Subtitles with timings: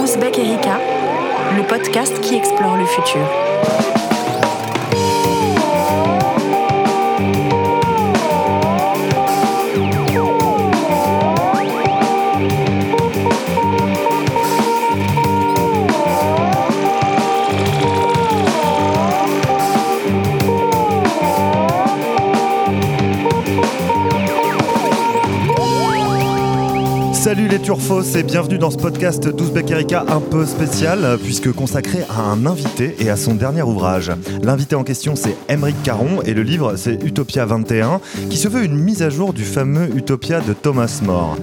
[0.00, 0.78] Ouzbek Erika,
[1.56, 3.22] le podcast qui explore le futur.
[27.72, 32.20] Les turfos et bienvenue dans ce podcast d'Ouzbek Erika un peu spécial puisque consacré à
[32.20, 34.12] un invité et à son dernier ouvrage.
[34.42, 38.62] L'invité en question c'est Émeric Caron et le livre c'est Utopia 21 qui se veut
[38.62, 41.38] une mise à jour du fameux Utopia de Thomas More.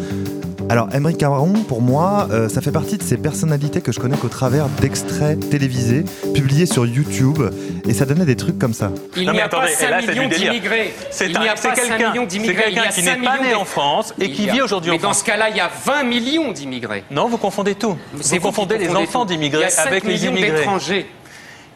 [0.71, 4.15] Alors, Emery Caron, pour moi, euh, ça fait partie de ces personnalités que je connais
[4.15, 6.05] qu'au travers d'extraits télévisés
[6.35, 7.39] publiés sur YouTube.
[7.89, 8.91] Et ça donnait des trucs comme ça.
[9.17, 10.51] Il Non, n'y mais a attendez, pas et là, 5 c'est du millions délire.
[10.51, 10.93] d'immigrés.
[11.09, 13.55] C'est Il n'y un- a c'est pas 5 quelqu'un- a qui 5 n'est pas né
[13.55, 15.19] en France et qui vit aujourd'hui en Mais dans France.
[15.19, 17.03] ce cas-là, il y a 20 millions d'immigrés.
[17.09, 17.97] Non, vous confondez tout.
[18.13, 20.51] Vous confondez les enfants d'immigrés Il y a 5 avec les immigrés.
[20.51, 21.07] d'étrangers.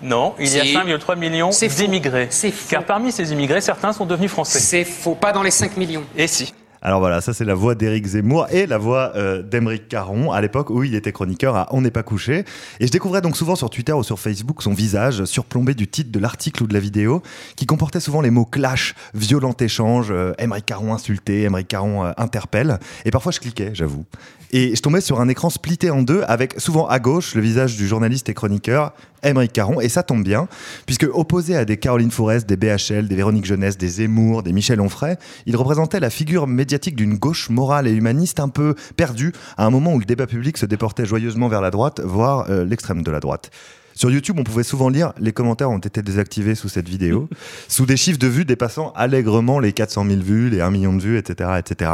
[0.04, 0.74] Non, il y a Si.
[0.74, 2.28] 5,3 millions d'immigrés.
[2.30, 2.68] C'est faux.
[2.70, 4.60] Car parmi ces immigrés, certains sont devenus français.
[4.60, 6.04] C'est faux, pas dans les 5 millions.
[6.16, 6.54] Et si
[6.86, 10.42] Alors voilà, ça c'est la voix d'Éric Zemmour et la voix euh, d'Émeric Caron à
[10.42, 12.44] l'époque où il était chroniqueur à On n'est pas couché.
[12.82, 16.12] Et je découvrais donc souvent sur Twitter ou sur Facebook son visage surplombé du titre
[16.12, 17.24] de l'article ou de la vidéo
[17.56, 20.34] qui comportait souvent les mots clash, violent échange, euh,
[20.66, 22.78] Caron insulté, Émeric Caron euh, interpelle.
[23.06, 24.04] Et parfois je cliquais, j'avoue.
[24.52, 27.78] Et je tombais sur un écran splitté en deux avec souvent à gauche le visage
[27.78, 28.92] du journaliste et chroniqueur
[29.24, 29.82] Émeric Caron.
[29.82, 30.48] Et ça tombe bien,
[30.86, 34.82] puisque opposé à des Caroline Forest, des BHL, des Véronique Jeunesse, des Zemmour, des Michel
[34.82, 39.66] Onfray, il représentait la figure médiatique d'une gauche morale et humaniste un peu perdue à
[39.66, 43.04] un moment où le débat public se déportait joyeusement vers la droite, voire euh, l'extrême
[43.04, 43.52] de la droite.
[43.96, 47.30] Sur YouTube, on pouvait souvent lire les commentaires ont été désactivés sous cette vidéo,
[47.68, 51.02] sous des chiffres de vues dépassant allègrement les 400 000 vues, les 1 million de
[51.02, 51.52] vues, etc.
[51.60, 51.92] etc.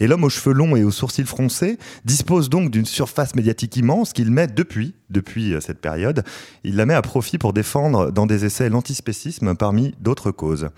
[0.00, 4.12] Et l'homme aux cheveux longs et aux sourcils froncés dispose donc d'une surface médiatique immense
[4.12, 6.24] qu'il met depuis, depuis euh, cette période,
[6.64, 10.70] il la met à profit pour défendre dans des essais l'antispécisme parmi d'autres causes.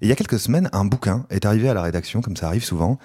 [0.00, 2.46] Et il y a quelques semaines, un bouquin est arrivé à la rédaction, comme ça
[2.46, 2.98] arrive souvent.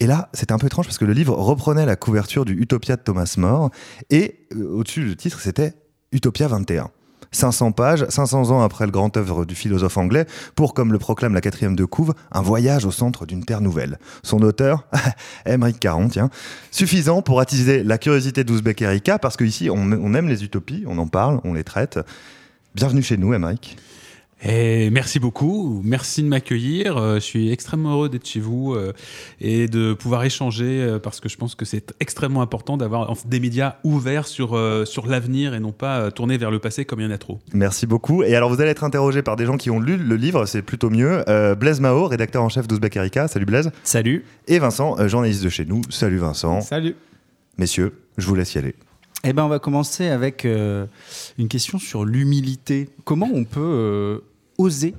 [0.00, 2.96] Et là, c'était un peu étrange parce que le livre reprenait la couverture du Utopia
[2.96, 3.70] de Thomas More
[4.10, 5.74] et euh, au-dessus du titre, c'était
[6.12, 6.90] Utopia 21.
[7.32, 10.24] 500 pages, 500 ans après le grand œuvre du philosophe anglais,
[10.54, 13.98] pour, comme le proclame la quatrième de couve, un voyage au centre d'une terre nouvelle.
[14.22, 14.86] Son auteur,
[15.46, 16.30] Émeric Caron, tiens,
[16.70, 21.06] suffisant pour attiser la curiosité d'Ouzbek Erika, parce qu'ici, on, aime les utopies, on en
[21.06, 21.98] parle, on les traite.
[22.74, 23.76] Bienvenue chez nous, Émeric.
[24.44, 26.96] Et merci beaucoup, merci de m'accueillir.
[26.96, 28.92] Euh, Je suis extrêmement heureux d'être chez vous euh,
[29.40, 33.40] et de pouvoir échanger euh, parce que je pense que c'est extrêmement important d'avoir des
[33.40, 37.06] médias ouverts sur, sur l'avenir et non pas tournés vers le passé comme il y
[37.06, 37.40] en a trop.
[37.52, 38.22] Merci beaucoup.
[38.22, 40.62] Et alors, vous allez être interrogé par des gens qui ont lu le livre, c'est
[40.62, 41.28] plutôt mieux.
[41.28, 43.26] Euh, Blaise Mao, rédacteur en chef d'Ouzbek Erika.
[43.26, 43.72] Salut Blaise.
[43.82, 44.24] Salut.
[44.46, 45.82] Et Vincent, journaliste de chez nous.
[45.90, 46.60] Salut Vincent.
[46.60, 46.94] Salut.
[47.58, 48.74] Messieurs, je vous laisse y aller.
[49.24, 50.86] Eh ben, on va commencer avec euh,
[51.38, 52.88] une question sur l'humilité.
[53.04, 54.18] Comment on peut euh,
[54.58, 54.94] oser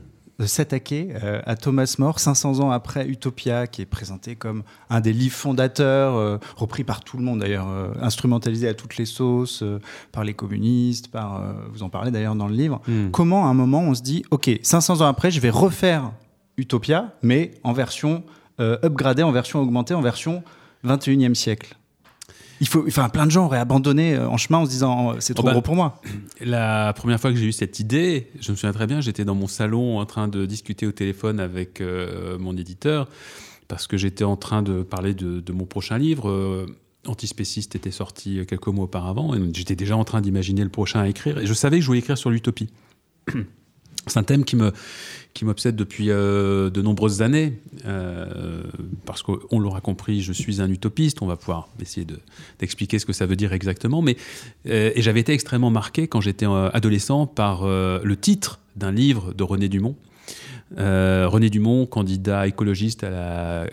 [0.48, 5.14] s'attaquer euh, à Thomas More 500 ans après Utopia, qui est présenté comme un des
[5.14, 9.64] livres fondateurs, euh, repris par tout le monde d'ailleurs, euh, instrumentalisé à toutes les sauces,
[10.12, 12.82] par les communistes, par, vous en parlez d'ailleurs dans le livre.
[12.88, 13.10] Hmm.
[13.12, 16.12] Comment à un moment on se dit, ok, 500 ans après, je vais refaire
[16.58, 18.24] Utopia, mais en version
[18.60, 20.44] upgradée, en version augmentée, en version
[20.86, 21.79] 21e siècle?
[22.60, 25.34] Il faut, enfin, plein de gens auraient abandonné euh, en chemin en se disant c'est
[25.34, 26.02] trop Oh bah, gros pour moi.
[26.42, 29.36] La première fois que j'ai eu cette idée, je me souviens très bien, j'étais dans
[29.36, 33.08] mon salon en train de discuter au téléphone avec euh, mon éditeur
[33.68, 36.30] parce que j'étais en train de parler de, de mon prochain livre.
[36.30, 36.66] Euh,
[37.08, 41.08] Antispéciste était sorti quelques mois auparavant et j'étais déjà en train d'imaginer le prochain à
[41.08, 42.70] écrire et je savais que je voulais écrire sur l'utopie.
[44.08, 44.72] C'est un thème qui me
[45.46, 47.54] m'obsède depuis euh, de nombreuses années
[47.86, 48.64] euh,
[49.06, 51.22] parce qu'on l'aura compris, je suis un utopiste.
[51.22, 52.20] On va pouvoir essayer de-
[52.60, 54.02] d'expliquer ce que ça veut dire exactement.
[54.02, 54.18] Mais
[54.68, 59.44] euh, et j'avais été extrêmement marqué quand j'étais adolescent par le titre d'un livre de
[59.44, 59.96] René Dumont.
[60.78, 63.66] Euh, René Dumont, candidat écologiste à la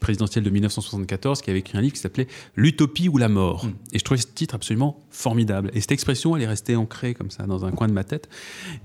[0.00, 3.66] présidentielle de 1974, qui avait écrit un livre qui s'appelait L'utopie ou la mort.
[3.92, 5.70] Et je trouvais ce titre absolument formidable.
[5.74, 8.28] Et cette expression, elle est restée ancrée comme ça dans un coin de ma tête.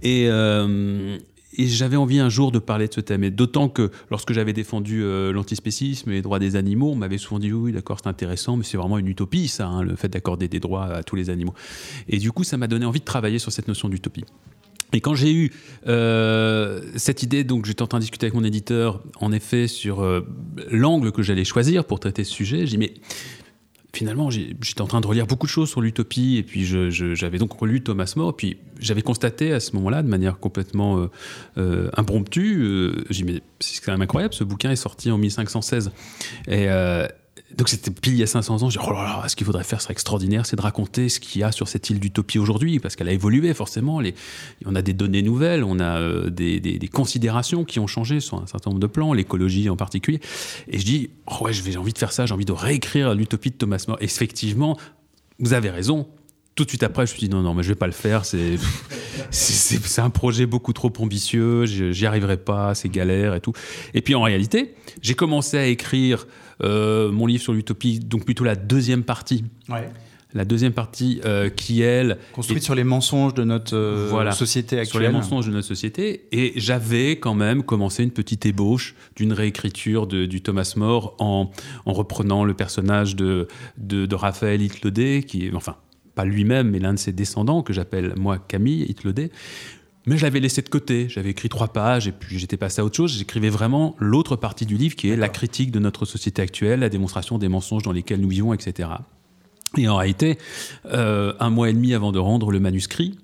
[0.01, 1.17] Et, euh,
[1.57, 3.23] et j'avais envie un jour de parler de ce thème.
[3.23, 7.17] Et d'autant que lorsque j'avais défendu euh, l'antispécisme et les droits des animaux, on m'avait
[7.17, 10.09] souvent dit oui, d'accord, c'est intéressant, mais c'est vraiment une utopie, ça, hein, le fait
[10.09, 11.53] d'accorder des droits à tous les animaux.
[12.09, 14.25] Et du coup, ça m'a donné envie de travailler sur cette notion d'utopie.
[14.93, 15.51] Et quand j'ai eu
[15.87, 20.01] euh, cette idée, donc j'étais en train de discuter avec mon éditeur, en effet, sur
[20.01, 20.21] euh,
[20.69, 22.93] l'angle que j'allais choisir pour traiter ce sujet, j'ai dit mais
[23.95, 27.53] finalement, j'étais en train de relire beaucoup de choses sur l'utopie, et puis j'avais donc
[27.53, 31.09] relu Thomas More, et puis j'avais constaté à ce moment-là, de manière complètement
[31.57, 35.17] euh, impromptue, euh, j'ai dit, mais c'est quand même incroyable, ce bouquin est sorti en
[35.17, 35.91] 1516.
[36.47, 36.67] Et
[37.57, 39.45] donc c'était pile il y a 500 ans, j'ai dit, oh là là, ce qu'il
[39.45, 42.37] faudrait faire serait extraordinaire, c'est de raconter ce qu'il y a sur cette île d'utopie
[42.37, 44.01] aujourd'hui, parce qu'elle a évolué forcément,
[44.65, 48.47] on a des données nouvelles, on a euh, des, considérations qui ont changé sur un
[48.47, 50.19] certain nombre de plans, l'écologie en particulier.
[50.67, 53.13] Et je dis, oh ouais, je j'ai envie de faire ça, j'ai envie de réécrire
[53.15, 53.97] l'utopie de Thomas More.
[54.01, 54.77] Et effectivement,
[55.39, 56.07] vous avez raison.
[56.55, 57.91] Tout de suite après, je me suis dit non, non, mais je vais pas le
[57.91, 58.23] faire.
[58.25, 58.57] C'est,
[59.31, 61.65] c'est, un projet beaucoup trop ambitieux.
[61.65, 62.75] je- J'y arriverai pas.
[62.75, 63.53] C'est galère et tout.
[63.93, 66.27] Et puis en réalité, j'ai commencé à écrire
[66.63, 69.43] mon livre sur l'utopie, donc plutôt la deuxième partie.
[70.33, 74.33] La deuxième partie euh, qui elle Construite est- sur les mensonges de notre euh, Voilà.
[74.33, 75.11] société sur les actuelle.
[75.21, 76.27] mensonges de notre société.
[76.33, 81.51] Et j'avais quand même commencé une petite ébauche d'une réécriture de- du Thomas More en,
[81.85, 83.47] en reprenant le personnage de,
[83.77, 85.77] de, de Raphaël Hitlodé, qui est, enfin,
[86.15, 89.31] pas lui-même, mais l'un de ses descendants, que j'appelle moi Camille Hitlodé.
[90.05, 91.07] Mais je l'avais laissé de côté.
[91.09, 93.17] J'avais écrit trois pages et puis j'étais passé à autre chose.
[93.17, 96.89] J'écrivais vraiment l'autre partie du livre qui est la critique de notre société actuelle, la
[96.89, 98.89] démonstration des mensonges dans lesquels nous vivons, etc.
[99.77, 100.37] Et en réalité,
[100.85, 103.17] euh, un mois et demi avant de rendre le manuscrit,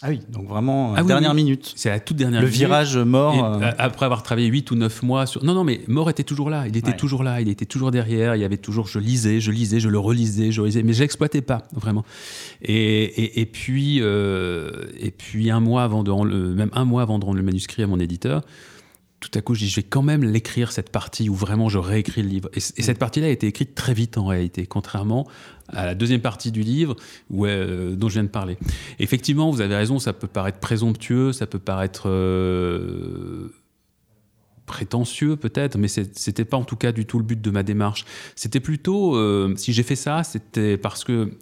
[0.00, 1.42] Ah oui, donc vraiment, Ah oui, dernière oui.
[1.42, 1.72] minute.
[1.74, 2.56] c'est la toute dernière Le minute.
[2.60, 3.44] virage mort.
[3.44, 5.42] Euh, euh, après avoir travaillé 8 ou 9 mois sur...
[5.44, 6.68] Non, non, mais Mort était toujours là.
[6.68, 6.96] Il était Ouais.
[6.96, 7.40] toujours là.
[7.40, 8.36] Il était toujours derrière.
[8.36, 8.86] Il y avait toujours...
[8.86, 10.84] Je lisais, je lisais, je le relisais, je relisais.
[10.84, 12.04] Mais je l'exploitais pas, vraiment.
[12.62, 12.74] Et,
[13.04, 16.54] et, et puis, euh, et puis un mois avant de rendre le...
[16.54, 18.42] Même un mois avant de rendre le manuscrit à mon éditeur,
[19.20, 21.78] tout à coup, je dis, je vais quand même l'écrire, cette partie où vraiment je
[21.78, 22.50] réécris le livre.
[22.54, 25.26] Et, cette partie-là a été écrite très vite, en réalité, contrairement
[25.70, 26.96] à la deuxième partie du livre
[27.28, 28.56] où, euh, dont je viens de parler.
[28.98, 33.52] Effectivement, vous avez raison, ça peut paraître présomptueux, ça peut paraître euh,
[34.64, 38.04] prétentieux peut-être, mais c'était pas en tout cas du tout le but de ma démarche.
[38.34, 41.32] C'était plutôt, euh, si j'ai fait ça, c'était parce que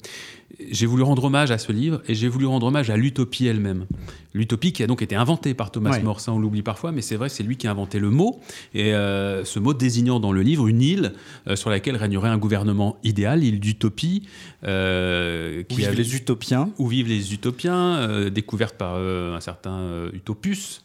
[0.70, 3.86] j'ai voulu rendre hommage à ce livre et j'ai voulu rendre hommage à l'utopie elle-même.
[4.34, 6.02] L'utopie qui a donc été inventée par Thomas Ouais.
[6.02, 8.10] More, ça on l'oublie parfois, mais c'est vrai que c'est lui qui a inventé le
[8.10, 8.40] mot,
[8.74, 11.12] et euh, ce mot désignant dans le livre une île
[11.48, 14.22] euh, sur laquelle régnerait un gouvernement idéal, l'île d'utopie,
[14.64, 16.70] euh, où a- vivent les utopiens.
[16.78, 20.82] où vivent les utopiens, découverte par un certain Utopus.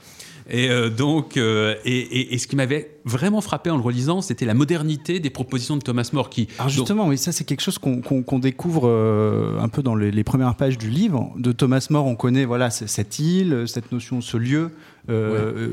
[0.54, 4.22] Et euh, donc, euh, et, et- et ce qui m'avait vraiment frappé en le relisant,
[4.22, 7.62] c'était la modernité des propositions de Thomas More, qui Alors justement, oui, ça c'est quelque
[7.62, 11.32] chose qu'on découvre euh, un peu dans les, les premières pages du livre.
[11.38, 14.72] De Thomas More, on connaît voilà cette île, cette notion, ce lieu,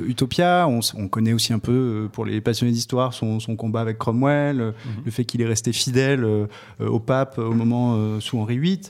[0.06, 0.69] Utopia.
[0.69, 4.72] On, connaît aussi un peu, pour les passionnés d'histoire, son, son combat avec Cromwell, euh,
[5.04, 6.24] le fait qu'il est resté fidèle
[6.81, 8.81] au pape au moment sous Henri VIII.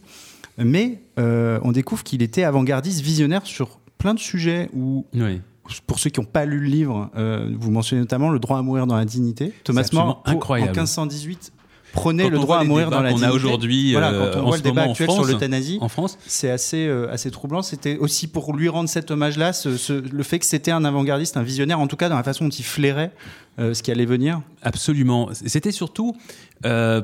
[0.58, 5.41] Mais on découvre qu'il était avant-gardiste, visionnaire sur plein de sujets où Oui.
[5.87, 8.62] Pour ceux qui n'ont pas lu le livre, euh, vous mentionnez notamment le droit à
[8.62, 9.53] mourir dans la dignité.
[9.65, 10.70] Thomas More, incroyable.
[10.70, 11.53] en 1518,
[11.93, 13.37] prenait Quand le on droit à mourir dans la qu'on a dignité.
[13.37, 16.19] aujourd'hui, voilà, euh, quand on en voit ce le débat actuel sur l'euthanasie, En France,
[16.26, 17.62] c'est assez, euh, assez troublant.
[17.62, 21.37] C'était aussi pour lui rendre cet hommage-là, ce- ce- le fait que c'était un avant-gardiste,
[21.37, 23.12] un visionnaire, en tout cas dans la façon dont il flairait
[23.59, 24.41] euh, ce qui allait venir.
[24.62, 25.31] absolument.
[25.32, 26.15] C'était surtout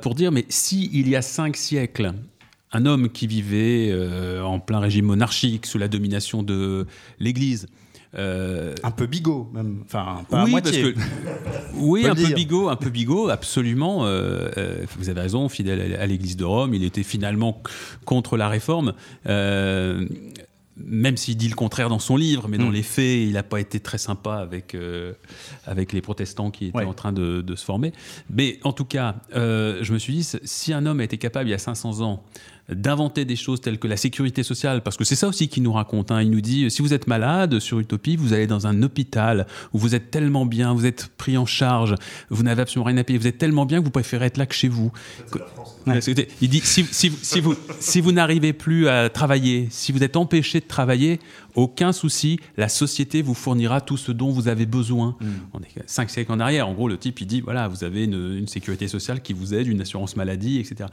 [0.02, 2.12] pour dire, mais si il y a cinq siècles,
[2.72, 3.92] un homme qui vivait
[4.44, 6.86] en plein régime monarchique, sous la domination de
[7.20, 7.66] l'Église,
[8.16, 9.82] euh, Un peu bigot, même.
[9.84, 10.92] Enfin, pas à oui, moitié.
[10.92, 11.10] parce que
[11.76, 12.34] oui, un peu dire.
[12.36, 14.04] bigot, un peu bigot, absolument.
[14.06, 17.62] euh, euh, vous avez raison, fidèle à à l'Église de Rome, il était finalement
[18.04, 18.94] contre la réforme.
[19.26, 20.06] euh,
[20.76, 22.72] même s'il dit le contraire dans son livre, mais dans Mm.
[22.72, 25.12] les faits, il n'a pas été très sympa avec, euh,
[25.66, 26.84] avec les protestants qui étaient Ouais.
[26.84, 27.92] en train de, de se former.
[28.28, 31.48] Mais en tout cas, euh, je me suis dit, si un homme a été capable,
[31.48, 32.24] il y a 500 ans,
[32.70, 35.72] d'inventer des choses telles que la sécurité sociale, parce que c'est ça aussi qu'il nous
[35.72, 36.10] raconte.
[36.10, 36.22] hein.
[36.22, 39.78] Il nous dit, si vous êtes malade sur Utopie, vous allez dans un hôpital où
[39.78, 41.94] vous êtes tellement bien, vous êtes pris en charge,
[42.30, 44.46] vous n'avez absolument rien à payer, vous êtes tellement bien que vous préférez être là
[44.46, 44.92] que chez vous.
[46.40, 50.16] Il dit, si, si- si vous, si vous n'arrivez plus à travailler, si vous êtes
[50.16, 51.20] empêché de travailler,
[51.54, 55.16] aucun souci, la société vous fournira tout ce dont vous avez besoin.
[55.52, 56.68] On est cinq siècles en arrière.
[56.68, 59.54] En gros, le type, il dit, voilà, vous avez une, une sécurité sociale qui vous
[59.54, 60.88] aide, une assurance maladie, etc.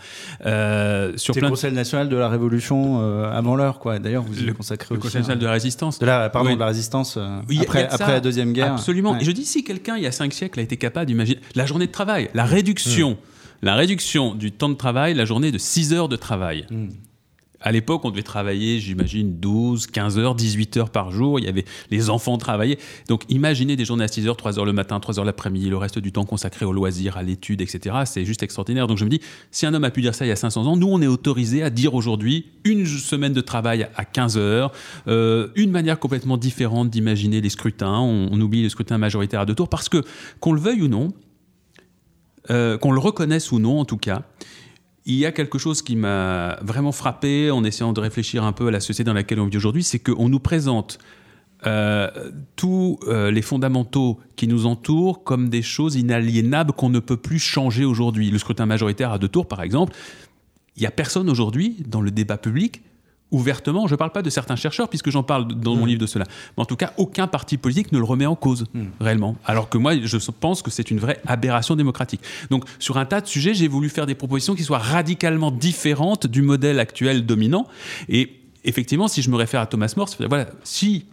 [0.46, 4.00] Euh, sur le de- Conseil national de la Révolution euh, avant l'heure, quoi.
[4.00, 5.08] D'ailleurs, vous y le, consacrez le aussi.
[5.08, 6.00] Conseil national de la résistance.
[6.00, 6.56] de la, pardon, Oui.
[6.56, 8.74] de la résistance euh, Oui, y après, y de la Deuxième Guerre.
[8.74, 9.14] Absolument.
[9.14, 9.22] Ouais.
[9.22, 11.66] Et je dis, si quelqu'un, il y a cinq siècles, a été capable d'imaginer la
[11.66, 13.18] journée de travail, la réduction,
[13.62, 16.66] la réduction du temps de travail, la journée de 6 heures de travail.
[16.70, 16.90] Mm.
[17.64, 21.40] À l'époque, on devait travailler, j'imagine, 12, 15 heures, 18 heures par jour.
[21.40, 22.80] Il y avait les enfants travaillaient.
[23.08, 25.78] Donc, imaginez des journées à 6 heures, 3 heures le matin, 3 heures l'après-midi, le
[25.78, 27.98] reste du temps consacré au loisir, à l'étude, etc.
[28.06, 28.88] C'est juste extraordinaire.
[28.88, 30.66] Donc, je me dis, si un homme a pu dire ça il y a 500
[30.66, 34.72] ans, nous, on est autorisé à dire aujourd'hui une semaine de travail à 15 heures,
[35.08, 38.00] euh, une manière complètement différente d'imaginer les scrutins.
[38.00, 40.04] On, on oublie le scrutin majoritaire à deux tours parce que,
[40.40, 41.14] qu'on le veuille ou non,
[42.50, 44.24] euh, qu'on le reconnaisse ou non en tout cas,
[45.06, 48.68] il y a quelque chose qui m'a vraiment frappé en essayant de réfléchir un peu
[48.68, 51.00] à la société dans laquelle on vit aujourd'hui, c'est qu'on nous présente
[51.68, 57.18] euh, tous euh, les fondamentaux qui nous entourent comme des choses inaliénables qu'on ne peut
[57.18, 58.32] plus changer aujourd'hui.
[58.32, 59.94] Le scrutin majoritaire à deux tours, par exemple,
[60.76, 62.82] il n'y a personne aujourd'hui dans le débat public
[63.32, 66.06] ouvertement, je ne parle pas de certains chercheurs puisque j'en parle dans mon livre de
[66.06, 66.26] cela,
[66.58, 68.66] mais en tout cas aucun parti politique ne le remet en cause
[69.00, 69.36] réellement.
[69.46, 72.22] Alors que moi je pense que c'est une vraie aberration démocratique.
[72.50, 76.28] Donc sur un tas de sujets, j'ai voulu faire des propositions qui soient radicalement différentes
[76.28, 77.68] du modèle actuel dominant.
[78.10, 81.06] Et effectivement, si je me réfère à Thomas More, voilà, si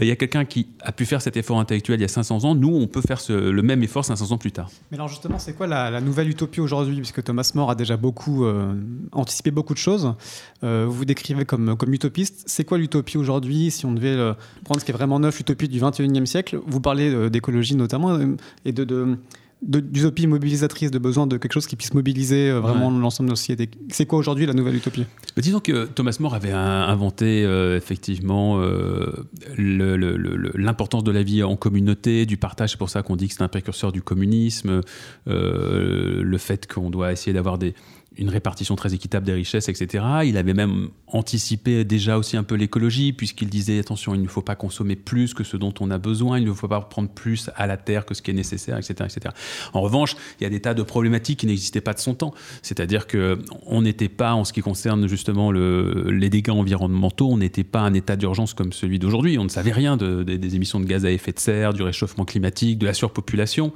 [0.00, 2.44] il y a quelqu'un qui a pu faire cet effort intellectuel il y a 500
[2.44, 4.70] ans, nous, on peut faire le même effort 500 ans plus tard.
[4.90, 6.96] Mais alors justement, c'est quoi la, nouvelle utopie aujourd'hui?
[6.96, 7.98] Puisque Thomas More a déjà
[8.44, 8.74] euh,
[9.12, 10.14] anticipé beaucoup de choses.
[10.62, 12.44] Euh, vous vous décrivez comme, utopiste.
[12.46, 13.70] C'est quoi l'utopie aujourd'hui?
[13.70, 16.80] Si on devait euh, prendre ce qui est vraiment neuf, l'utopie du 21e siècle, vous
[16.80, 19.18] parlez euh, d'écologie notamment euh, et de-
[19.62, 23.36] d'utopie mobilisatrice, de besoin de quelque chose qui puisse mobiliser euh, vraiment l'ensemble de la
[23.36, 23.70] société.
[23.90, 25.04] C'est quoi aujourd'hui la nouvelle utopie?
[25.36, 29.12] Mais disons que Thomas More avait inventé euh, effectivement euh,
[29.58, 32.70] l'importance de la vie en communauté, du partage.
[32.70, 34.80] C'est pour ça qu'on dit que c'est un précurseur du communisme.
[35.28, 37.74] euh, le fait qu'on doit essayer d'avoir des
[38.16, 40.04] une répartition très équitable des richesses, etc.
[40.24, 44.42] Il avait même anticipé déjà aussi un peu l'écologie, puisqu'il disait attention, il ne faut
[44.42, 47.50] pas consommer plus que ce dont on a besoin, il ne faut pas prendre plus
[47.54, 49.34] à la terre que ce qui est nécessaire, etc., etc.
[49.72, 52.34] En revanche, il y a des tas de problématiques qui n'existaient pas de son temps.
[52.62, 57.38] C'est-à-dire que on n'était pas, en ce qui concerne justement le- les dégâts environnementaux, on
[57.38, 59.38] n'était pas un état d'urgence comme celui d'aujourd'hui.
[59.38, 61.82] On ne savait rien de- de- des émissions de gaz à effet de serre, du
[61.82, 63.72] réchauffement climatique, de la surpopulation.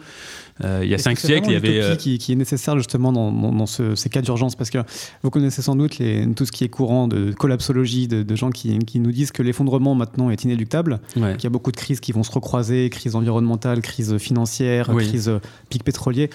[0.62, 3.10] Euh, il y a cinq siècles, il y avait euh, qui, qui est nécessaire justement
[3.12, 4.54] dans, dans- dans ce- ces cas d'urgence?
[4.54, 4.78] Parce que
[5.24, 8.50] vous connaissez sans doute les- tout ce qui est courant de collapsologie, de, de gens
[8.50, 11.32] qui, qui nous disent que l'effondrement maintenant est inéluctable, ouais.
[11.34, 15.08] qu'il y a beaucoup de crises qui vont se recroiser, crise environnementale, crise financière, Oui.
[15.08, 16.30] crise euh, pic pétrolier.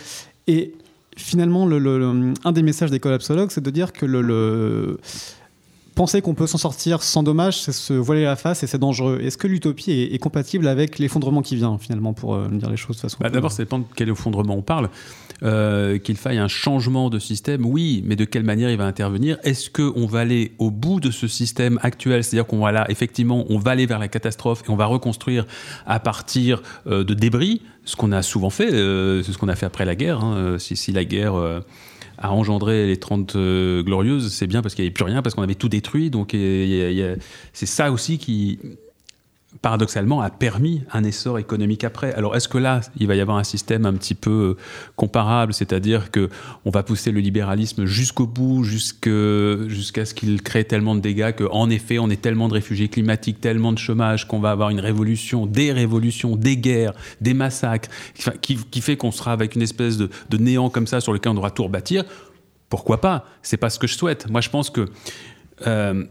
[0.47, 0.73] Et
[1.15, 4.99] finalement, le- le- le- un des messages des collapsologues, c'est de dire que le, le-
[5.99, 9.19] penser qu'on peut s'en sortir sans dommage, c'est se voiler la face et c'est dangereux.
[9.21, 12.95] Est-ce que l'utopie est, compatible avec l'effondrement qui vient finalement pour euh, dire les choses
[12.95, 14.89] de façon Bah, D'abord, ça dépend de quel effondrement on parle.
[15.43, 19.39] Euh, Qu'il faille un changement de système, oui, mais de quelle manière il va intervenir?
[19.43, 22.23] Est-ce qu'on va aller au bout de ce système actuel?
[22.23, 25.45] C'est-à-dire qu'on va là, effectivement, on va aller vers la catastrophe et on va reconstruire
[25.85, 29.55] à partir euh, de débris, ce qu'on a souvent fait, euh, c'est ce qu'on a
[29.55, 30.23] fait après la guerre.
[30.23, 30.55] hein.
[30.59, 31.33] Si, la guerre
[32.21, 35.35] a engendré les 30 euh, glorieuses, c'est bien parce qu'il n'y avait plus rien, parce
[35.35, 36.09] qu'on avait tout détruit.
[36.09, 38.59] Donc c'est ça aussi qui,
[39.61, 42.13] paradoxalement, a permis un essor économique après.
[42.13, 44.57] Alors, est-ce que là, il va y avoir un système un petit peu euh,
[44.95, 46.29] comparable, c'est-à-dire que
[46.63, 51.69] on va pousser le libéralisme jusqu'au bout, jusqu'à ce qu'il crée tellement de dégâts qu'en
[51.69, 55.45] effet, on est tellement de réfugiés climatiques, tellement de chômage qu'on va avoir une révolution,
[55.45, 57.89] des révolutions, des guerres, des massacres,
[58.41, 61.35] qui, fait qu'on sera avec une espèce de, de néant comme ça sur lequel on
[61.35, 62.05] devra tout rebâtir
[62.69, 63.25] Pourquoi pas?
[63.41, 64.29] C'est pas ce que je souhaite.
[64.29, 64.87] Moi, je pense que
[65.67, 66.05] euh,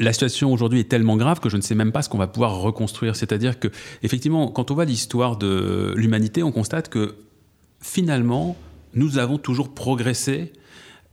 [0.00, 2.26] la situation aujourd'hui est tellement grave que je ne sais même pas ce qu'on va
[2.26, 3.16] pouvoir reconstruire.
[3.16, 3.68] C'est-à-dire que,
[4.02, 7.14] effectivement, quand on voit l'histoire de l'humanité, on constate que
[7.80, 8.56] finalement,
[8.94, 10.52] nous avons toujours progressé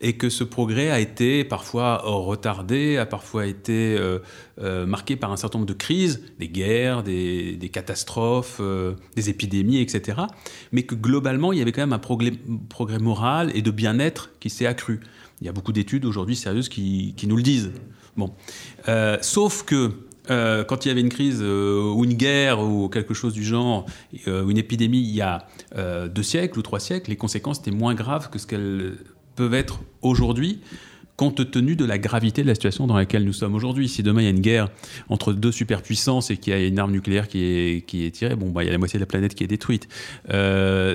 [0.04, 4.18] et que ce progrès a été parfois retardé, a parfois été euh,
[4.60, 9.80] euh, marqué par un certain nombre de crises, des guerres, des, catastrophes, euh, des épidémies,
[9.80, 10.22] etc.
[10.72, 12.32] Mais que globalement, il y avait quand même un progrès,
[13.00, 15.02] moral et de bien-être qui s'est accru.
[15.40, 17.72] Il y a beaucoup d'études aujourd'hui sérieuses qui nous le disent.
[18.18, 18.32] Bon.
[18.88, 19.92] Euh, sauf que
[20.30, 23.44] euh, quand il y avait une crise euh, ou une guerre ou quelque chose du
[23.44, 23.86] genre,
[24.28, 25.48] euh, une épidémie il y a
[26.08, 28.98] deux siècles ou trois siècles, les conséquences étaient moins graves que ce qu'elles
[29.36, 30.60] peuvent être aujourd'hui
[31.18, 33.88] compte tenu de la gravité de la situation dans laquelle nous sommes aujourd'hui.
[33.88, 34.70] Si demain il y a une guerre
[35.10, 38.64] entre deux superpuissances et qu'il y a une arme nucléaire qui est, tirée, bon, bah,
[38.64, 39.88] il y a la moitié de la planète qui est détruite.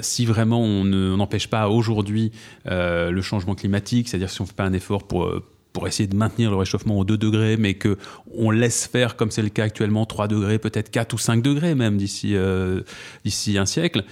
[0.02, 2.32] Si vraiment on ne- on n'empêche pas aujourd'hui
[2.64, 5.30] le changement climatique, c'est-à-dire si on ne fait pas un effort pour,
[5.76, 7.98] pour essayer de maintenir le réchauffement aux 2 degrés, mais que
[8.34, 11.74] on laisse faire, comme c'est le cas actuellement, 3 degrés, peut-être 4 ou 5 degrés
[11.74, 12.80] même d'ici euh,
[13.24, 14.04] d'ici un siècle,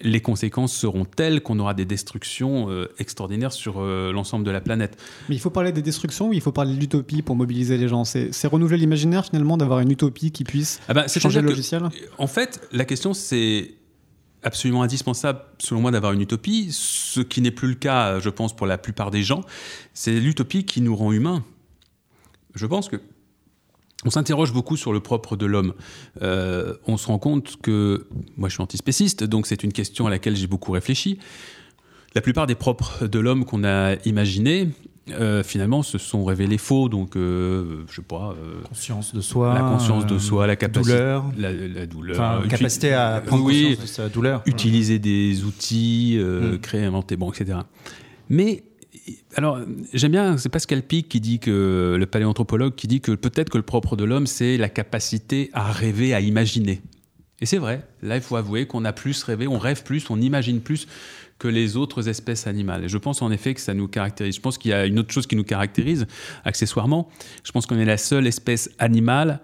[0.00, 4.60] les conséquences seront telles qu'on aura des destructions euh, extraordinaires sur euh, l'ensemble de la
[4.62, 4.96] planète.
[5.28, 7.88] Mais il faut parler des destructions ou il faut parler de l'utopie pour mobiliser les
[7.88, 8.04] gens?
[8.04, 11.82] C'est renouveler l'imaginaire finalement d'avoir une utopie qui puisse Ah bah, changer le que- logiciel?
[12.18, 13.74] En fait, la question, c'est
[14.42, 16.68] absolument indispensable, selon moi, d'avoir une utopie.
[16.70, 19.42] Ce qui n'est plus le cas, je pense, pour la plupart des gens.
[19.94, 21.44] C'est l'utopie qui nous rend humains.
[22.54, 23.00] Je pense que
[24.04, 25.74] on s'interroge beaucoup sur le propre de l'homme.
[26.22, 28.06] Euh, on se rend compte que,
[28.36, 31.18] moi je suis antispéciste, donc c'est une question à laquelle j'ai beaucoup réfléchi.
[32.14, 34.70] La plupart des propres de l'homme qu'on a imaginés,
[35.10, 36.88] euh, finalement, se sont révélés faux.
[36.88, 39.52] Donc, euh, je sais pas, euh, Conscience de soi.
[39.54, 41.24] la conscience de euh, soi, la capacité, douleur.
[41.36, 44.42] la, la douleur, Enfin, uti- capacité à prendre oui, conscience de sa douleur.
[44.46, 46.58] utiliser des outils, euh, Mm.
[46.58, 47.58] créer, inventer, bon, etc.
[48.28, 48.62] Mais
[49.34, 49.58] alors,
[49.92, 53.58] j'aime bien, c'est Pascal Pic qui dit que, le paléanthropologue, qui dit que peut-être que
[53.58, 56.80] le propre de l'homme, c'est la capacité à rêver, à imaginer.
[57.42, 60.20] Et c'est vrai, là, il faut avouer qu'on a plus rêvé, on rêve plus, on
[60.20, 60.86] imagine plus
[61.40, 62.84] que les autres espèces animales.
[62.84, 64.36] Et je pense en effet que ça nous caractérise.
[64.36, 66.06] Je pense qu'il y a une autre chose qui nous caractérise,
[66.44, 67.08] accessoirement.
[67.42, 69.40] Je pense qu'on est la seule espèce animale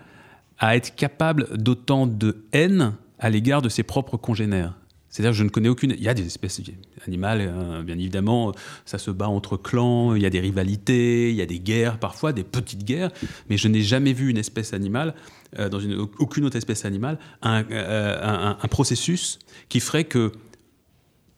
[0.61, 4.75] à être capable d'autant de haine à l'égard de ses propres congénères.
[5.11, 5.93] C'est-à-dire que je ne connais aucune.
[5.97, 6.61] Il y a des espèces
[7.07, 8.53] animales, hein, bien évidemment,
[8.85, 11.99] ça se bat entre clans, il y a des rivalités, il y a des guerres
[11.99, 13.11] parfois, des petites guerres,
[13.49, 15.15] mais je n'ai jamais vu une espèce animale,
[15.59, 19.39] euh, dans une, aucune autre espèce animale, un, euh, un- un processus
[19.69, 20.33] qui ferait que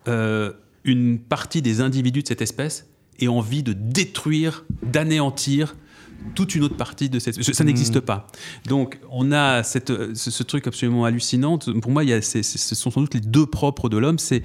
[0.09, 0.52] euh,
[0.85, 2.87] une partie des individus de cette espèce
[3.19, 5.76] ait envie de détruire, d'anéantir
[6.35, 7.57] toute une autre partie de cette espèce.
[7.57, 8.26] Ça n'existe pas.
[8.67, 11.59] Donc, on a cette, ce, ce truc absolument hallucinant.
[11.59, 14.19] Pour moi, il y a, ce sont sans doute les deux propres de l'homme.
[14.19, 14.43] C'est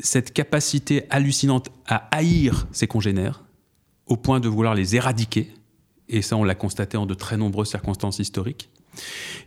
[0.00, 3.44] cette capacité hallucinante à haïr ses congénères,
[4.06, 5.50] au point de vouloir les éradiquer.
[6.10, 8.70] Et ça, on l'a constaté en de très nombreuses circonstances historiques.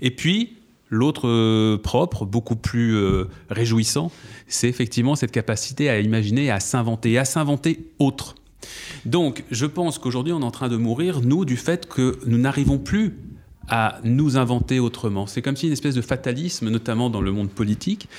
[0.01, 0.53] Et puis,
[0.89, 4.12] l'autre euh, propre, beaucoup plus euh, réjouissant,
[4.48, 8.36] c'est effectivement cette capacité à imaginer, à s'inventer, à s'inventer autre.
[9.05, 12.38] Donc, je pense qu'aujourd'hui, on est en train de mourir, nous, du fait que nous
[12.38, 13.17] n'arrivons plus
[13.71, 15.27] à nous inventer autrement.
[15.27, 18.09] C'est comme si une espèce de fatalisme, notamment dans le monde politique,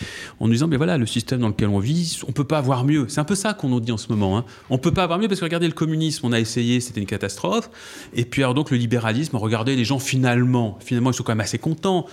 [0.41, 2.85] en nous disant, mais voilà, le système dans lequel on vit, on peut pas avoir
[2.85, 3.05] mieux.
[3.09, 4.39] C'est un peu ça qu'on nous dit en ce moment.
[4.39, 4.47] Hein.
[4.71, 7.07] On peut pas avoir mieux parce que regardez le communisme, on a essayé, c'était une
[7.07, 7.71] catastrophe.
[8.15, 11.41] Et puis alors donc le libéralisme, regardez les gens finalement, finalement ils sont quand même
[11.41, 12.07] assez contents.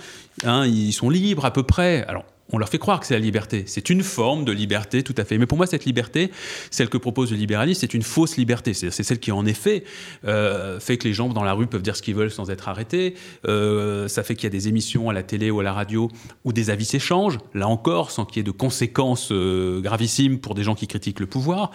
[0.44, 2.04] Hein, ils sont libres à peu près.
[2.08, 3.64] Alors on leur fait croire que c'est la liberté.
[3.66, 5.38] C'est une forme de liberté, tout à fait.
[5.38, 6.30] Mais pour moi, cette liberté,
[6.70, 8.74] celle que propose le libéralisme, c'est une fausse liberté.
[8.74, 9.84] C'est celle qui, en effet,
[10.24, 12.68] euh, fait que les gens dans la rue peuvent dire ce qu'ils veulent sans être
[12.68, 13.14] arrêtés.
[13.46, 16.08] Euh, ça fait qu'il y a des émissions à la télé ou à la radio
[16.44, 20.54] où des avis s'échangent, là encore, sans qu'il y ait de conséquences euh, gravissimes pour
[20.54, 21.70] des gens qui critiquent le pouvoir.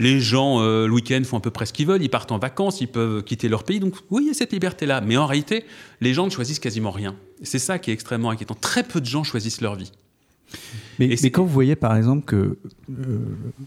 [0.00, 2.38] Les gens, euh, le week-end, font à peu près ce qu'ils veulent, ils partent en
[2.38, 3.78] vacances, ils peuvent quitter leur pays.
[3.78, 5.00] Donc, oui, il y a cette liberté-là.
[5.02, 5.64] Mais en réalité,
[6.00, 7.14] les gens ne choisissent quasiment rien.
[7.42, 8.56] C'est ça qui est extrêmement inquiétant.
[8.60, 9.92] Très peu de gens choisissent leur vie.
[10.98, 12.58] Mais, quand vous voyez par exemple que,
[12.90, 13.18] euh,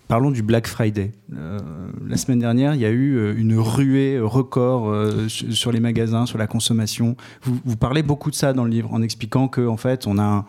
[0.09, 1.57] parlons du Black Friday, Euh,
[2.07, 6.25] la semaine dernière il y a eu une ruée record euh, sur sur les magasins,
[6.25, 7.15] sur la consommation.
[7.41, 10.17] Vous, vous parlez beaucoup de ça dans le livre en expliquant que en fait on
[10.19, 10.45] a un-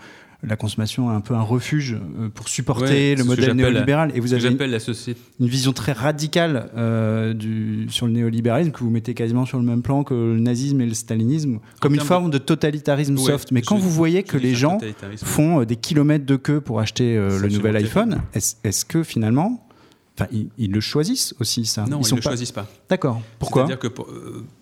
[0.49, 4.13] la consommation est un peu un refuge euh, pour supporter Ouais, le modèle néolibéral.
[4.15, 5.21] Et vous avez une, la société.
[5.41, 9.65] une vision très radicale euh, du, sur le néolibéralisme que vous mettez quasiment sur le
[9.65, 13.53] même plan que le nazisme et le stalinisme, comme une forme de totalitarisme Ouais, soft.
[13.53, 14.79] Mais quand je- vous voyez que les gens
[15.17, 19.67] font euh, des kilomètres de queue pour acheter euh, le nouvel iPhone, est-ce que finalement,
[20.19, 21.85] enfin, ils, ils le choisissent aussi ça?
[21.89, 22.31] Non, ils, ne pas...
[22.31, 22.67] choisissent pas.
[22.89, 23.21] D'accord.
[23.39, 23.63] Pourquoi?
[23.63, 24.09] C'est-à-dire que, pour-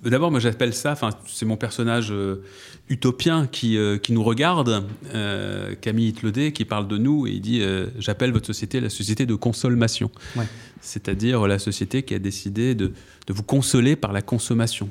[0.04, 2.12] d'abord, moi j'appelle ça, enfin, c'est mon personnage
[2.92, 7.40] utopien qui, euh, qui nous regarde, euh, Camille Hitledé, qui parle de nous et il
[7.40, 10.10] dit euh, J'appelle votre société la société de consolmation.
[10.36, 10.44] Ouais.
[10.82, 12.92] C'est-à-dire la société qui a décidé de,
[13.26, 14.90] de vous consoler par la consommation.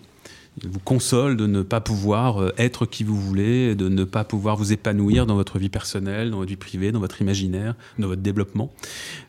[0.64, 4.58] Il vous console de ne pas pouvoir être qui vous voulez, de ne pas pouvoir
[4.58, 8.22] vous épanouir dans votre vie personnelle, dans votre vie privée, dans votre imaginaire, dans votre
[8.22, 8.70] développement.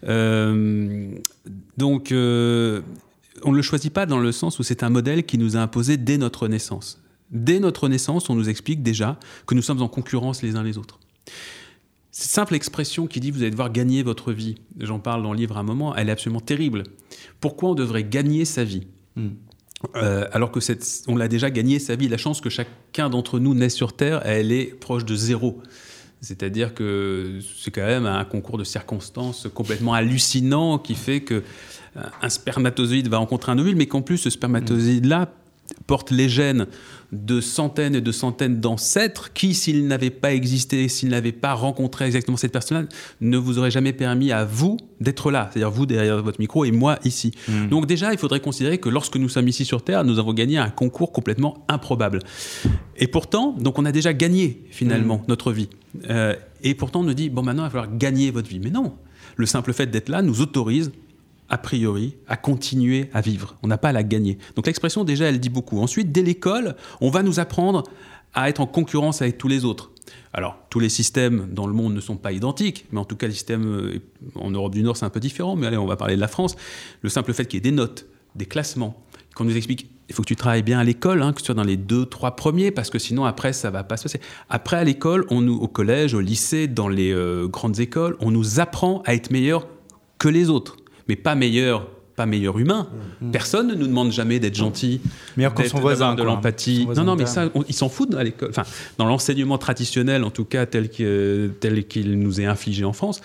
[0.03, 5.57] Donc, on ne le choisit pas dans le sens où c'est un modèle qui nous
[5.57, 7.02] a imposé dès notre naissance.
[7.33, 10.79] Dès notre naissance, on nous explique déjà que nous sommes en concurrence les uns les
[10.79, 11.01] autres.
[12.11, 15.39] Cette simple expression qui dit vous allez devoir gagner votre vie, j'en parle dans le
[15.39, 16.85] livre à un moment, elle est absolument terrible.
[17.41, 18.87] Pourquoi on devrait gagner sa vie
[19.97, 22.09] Euh, alors que cette, on l'a déjà gagné sa vie.
[22.09, 25.61] La chance que chacun d'entre nous naît sur Terre, elle est proche de zéro.
[26.21, 31.43] C'est-à-dire que c'est quand même un concours de circonstances complètement hallucinant qui fait que
[31.97, 35.33] euh, un spermatozoïde va rencontrer un ovule, mais qu'en plus ce spermatozoïde-là
[35.87, 36.67] porte les gènes
[37.13, 42.07] de centaines et de centaines d'ancêtres qui, s'ils n'avaient pas existé, s'ils n'avaient pas rencontré
[42.07, 42.89] exactement cette personne-là,
[43.21, 46.71] ne vous auraient jamais permis à vous d'être là, c'est-à-dire vous derrière votre micro et
[46.71, 47.33] moi ici.
[47.69, 50.57] Donc déjà, il faudrait considérer que lorsque nous sommes ici sur Terre, nous avons gagné
[50.57, 52.21] un concours complètement improbable.
[52.97, 55.69] Et pourtant, donc on a déjà gagné finalement notre vie.
[56.09, 58.61] Euh, et pourtant, on nous dit, bon maintenant, il va falloir gagner votre vie.
[58.61, 58.95] Mais non,
[59.37, 60.93] le simple fait d'être là nous autorise
[61.53, 63.57] a priori, à continuer à vivre.
[63.63, 64.39] On n'a pas à la gagner.
[64.57, 65.81] Donc l'expression, déjà, elle dit beaucoup.
[65.81, 67.83] Ensuite, dès l'école, on va nous apprendre
[68.33, 69.91] à être en concurrence avec tous les autres.
[70.33, 73.27] Alors, tous les systèmes dans le monde ne sont pas identiques, mais en tout cas,
[73.27, 73.99] les systèmes euh,
[74.35, 75.55] en Europe du Nord, c'est un peu différent.
[75.55, 76.57] Mais allez, on va parler de la France.
[77.03, 80.23] Le simple fait qu'il y ait des notes, des classements, qu'on nous explique, il faut
[80.23, 82.71] que tu travailles bien à l'école, hein, que tu sois dans les deux, trois premiers,
[82.71, 84.21] parce que sinon, après, ça va pas se passer.
[84.49, 88.31] Après, à l'école, on nous, au collège, au lycée, dans les euh, grandes écoles, on
[88.31, 89.67] nous apprend à être meilleur
[90.19, 90.77] que les autres
[91.09, 92.89] mais pas meilleur, pas meilleur humain.
[93.33, 95.01] Personne ne nous demande jamais d'être gentil,
[95.37, 96.27] Meilleur que son voisin, de quoi.
[96.33, 96.87] l'empathie.
[96.97, 98.51] Non, non, mais ça, on- ils s'en foutent à l'école.
[98.51, 98.65] Enfin,
[98.99, 103.21] dans l'enseignement traditionnel, en tout cas tel que- tel qu'il nous est infligé en France,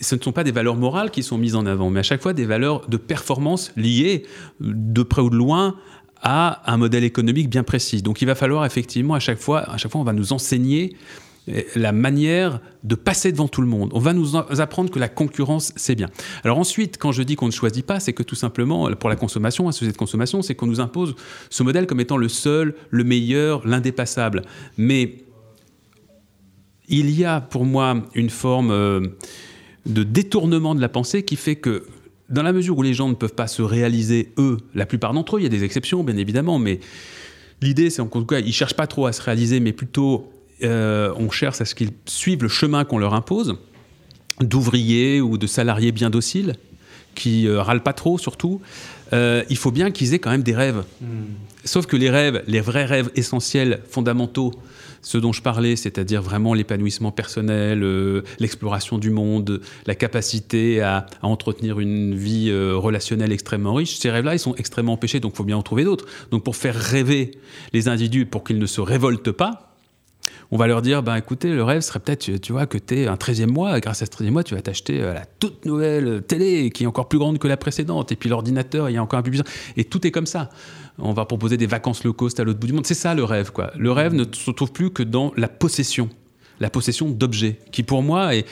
[0.00, 2.22] ce ne sont pas des valeurs morales qui sont mises en avant, mais à chaque
[2.22, 4.24] fois des valeurs de performance liées,
[4.60, 5.76] de près ou de loin,
[6.22, 8.00] à un modèle économique bien précis.
[8.02, 10.94] Donc il va falloir effectivement à chaque fois, à chaque fois on va nous enseigner
[10.94, 10.96] euh,
[11.74, 13.90] la manière de passer devant tout le monde.
[13.94, 16.08] On va nous en- apprendre que la concurrence, c'est bien.
[16.44, 19.16] Alors ensuite, quand je dis qu'on ne choisit pas, c'est que tout simplement, pour la
[19.16, 21.16] consommation, la société de consommation, c'est qu'on nous impose
[21.50, 24.42] ce modèle comme étant le seul, le meilleur, l'indépassable.
[24.78, 25.18] Mais
[26.88, 29.00] il y a pour moi une forme euh,
[29.86, 31.86] de détournement de la pensée qui fait que
[32.28, 35.36] dans la mesure où les gens ne peuvent pas se réaliser, eux, la plupart d'entre
[35.36, 36.80] eux, il y a des exceptions bien évidemment, mais
[37.60, 40.31] l'idée c'est en tout cas, ils ne cherchent pas trop à se réaliser, mais plutôt
[40.64, 43.56] euh, on cherche à ce qu'ils suivent le chemin qu'on leur impose,
[44.40, 46.56] d'ouvriers ou de salariés bien dociles,
[47.14, 48.60] qui euh, râlent pas trop surtout.
[49.12, 50.84] Euh, il faut bien qu'ils aient quand même des rêves.
[51.64, 54.52] Sauf que les rêves, les vrais rêves essentiels, fondamentaux,
[55.02, 61.06] ceux dont je parlais, c'est-à-dire vraiment l'épanouissement personnel, euh, l'exploration du monde, la capacité à,
[61.20, 65.32] à entretenir une vie euh, relationnelle extrêmement riche, ces rêves-là, ils sont extrêmement empêchés, donc
[65.34, 66.06] il faut bien en trouver d'autres.
[66.30, 67.32] Donc pour faire rêver
[67.72, 69.71] les individus, pour qu'ils ne se révoltent pas,
[70.52, 73.06] on va leur dire, ben écoutez, le rêve serait peut-être, tu- vois, que tu es
[73.08, 76.22] un 13e mois, grâce à ce 13e mois, tu vas t'acheter euh, la toute nouvelle
[76.22, 79.02] télé qui est encore plus grande que la précédente, et puis l'ordinateur, il y a
[79.02, 79.42] encore un peu plus.
[79.78, 80.50] Et tout est comme ça.
[80.98, 82.86] On va proposer des vacances low cost à l'autre bout du monde.
[82.86, 83.72] C'est ça le rêve, quoi.
[83.78, 86.10] Le rêve ne se trouve plus que dans la possession.
[86.60, 88.44] La possession d'objets, qui pour moi est,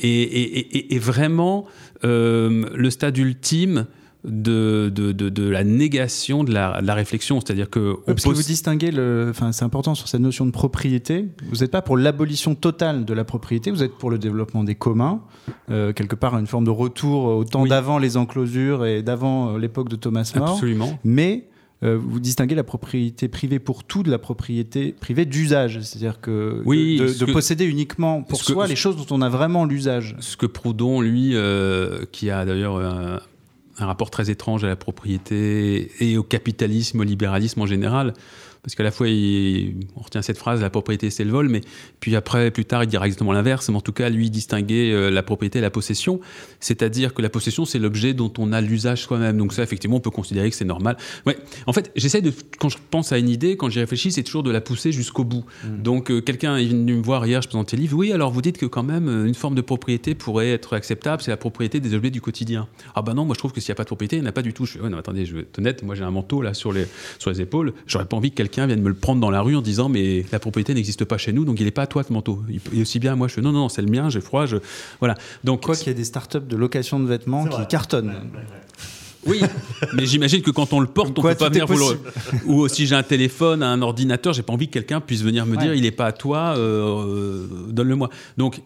[0.00, 1.66] est, est- est- est vraiment
[2.04, 3.86] euh, le stade ultime
[4.24, 7.40] de, de, de- de la négation de la, de la réflexion.
[7.40, 11.26] C'est-à-dire que Parce que vous distinguez, le, enfin, c'est important sur cette notion de propriété.
[11.50, 14.74] Vous n'êtes pas pour l'abolition totale de la propriété, vous êtes pour le développement des
[14.74, 15.22] communs,
[15.70, 17.68] euh, quelque part une forme de retour au temps Oui.
[17.68, 20.50] d'avant les enclosures et d'avant euh, l'époque de Thomas More.
[20.50, 20.98] Absolument.
[21.04, 21.44] Mais
[21.84, 26.60] euh, vous distinguez la propriété privée pour tout de la propriété privée d'usage, c'est-à-dire que
[26.64, 29.28] Oui, de, de- de que- posséder uniquement pour que- soi les choses dont on a
[29.28, 30.16] vraiment l'usage.
[30.18, 33.20] Ce que Proudhon, lui, euh, qui a d'ailleurs un,
[33.78, 38.14] un rapport très étrange à la propriété et au capitalisme, au libéralisme en général,
[38.68, 41.62] parce qu'à la fois, il, on retient cette phrase, la propriété c'est le vol, mais
[42.00, 44.92] puis après, plus tard, il dira exactement l'inverse, mais en tout cas, lui, il distinguait
[44.92, 46.20] euh, la propriété et la possession,
[46.60, 49.38] c'est-à-dire que la possession, c'est l'objet dont on a l'usage soi-même.
[49.38, 50.98] Donc ça, effectivement, on peut considérer que c'est normal.
[51.24, 51.38] Ouais.
[51.66, 54.42] En fait, j'essaie de, quand je pense à une idée, quand j'y réfléchis, c'est toujours
[54.42, 55.46] de la pousser jusqu'au bout.
[55.64, 58.42] Donc euh, quelqu'un est venu me voir hier, je présentais le livre, oui, alors vous
[58.42, 61.80] dites que quand même, euh, une forme de propriété pourrait être acceptable, c'est la propriété
[61.80, 62.68] des objets du quotidien.
[62.94, 64.26] Ah bah non, moi je trouve que s'il n'y a pas de propriété, il n'y
[64.26, 64.66] en a pas du tout.
[64.66, 66.70] Je fais, ouais, non, attendez, je vais être honnête, moi j'ai un manteau là sur
[66.70, 66.86] les,
[67.18, 69.56] sur les épaules, j'aurais pas envie que quelqu'un vienne me le prendre dans la rue
[69.56, 72.02] en disant, mais la propriété n'existe pas chez nous, donc il n'est pas à toi
[72.02, 72.42] ce manteau.
[72.48, 74.20] Il est aussi bien à moi, je fais, non, non, non, c'est le mien, j'ai
[74.20, 74.56] froid, je...
[75.00, 75.14] Voilà.
[75.44, 77.66] Donc, Quoi qu'il y ait des startups de location de vêtements qui vrai.
[77.68, 78.14] cartonnent.
[79.26, 79.42] Oui,
[79.94, 81.98] mais j'imagine que quand on le porte, on Quoi, peut pas venir vous le...
[82.46, 85.56] Ou si j'ai un téléphone, un ordinateur, j'ai pas envie que quelqu'un puisse venir me
[85.56, 88.10] dire il est pas à toi, euh, euh, donne-le-moi.
[88.36, 88.62] Donc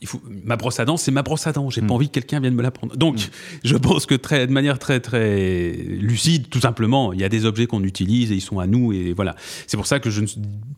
[0.00, 1.70] il faut ma brosse à dents, c'est ma brosse à dents.
[1.70, 2.96] J'ai pas envie que quelqu'un vienne me la prendre.
[2.96, 3.16] Donc
[3.64, 7.46] je pense que très, de manière très très lucide, tout simplement, il y a des
[7.46, 9.36] objets qu'on utilise et ils sont à nous et voilà.
[9.66, 10.26] C'est pour ça que je ne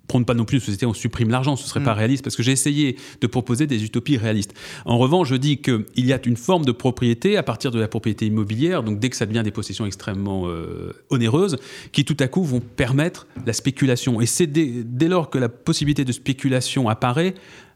[0.06, 2.36] prône pas non plus une société où on supprime l'argent, ce serait pas réaliste parce
[2.36, 4.54] que j'ai essayé de proposer des utopies réalistes.
[4.84, 7.88] En revanche, je dis qu'il y a une forme de propriété à partir de la
[7.88, 11.56] propriété immobilière, donc dès que ça devient des possessions extrêmement euh, onéreuses,
[11.90, 14.20] qui tout à coup vont permettre la spéculation.
[14.20, 17.34] Et c'est dès, dès lors que la possibilité de spéculation apparaît,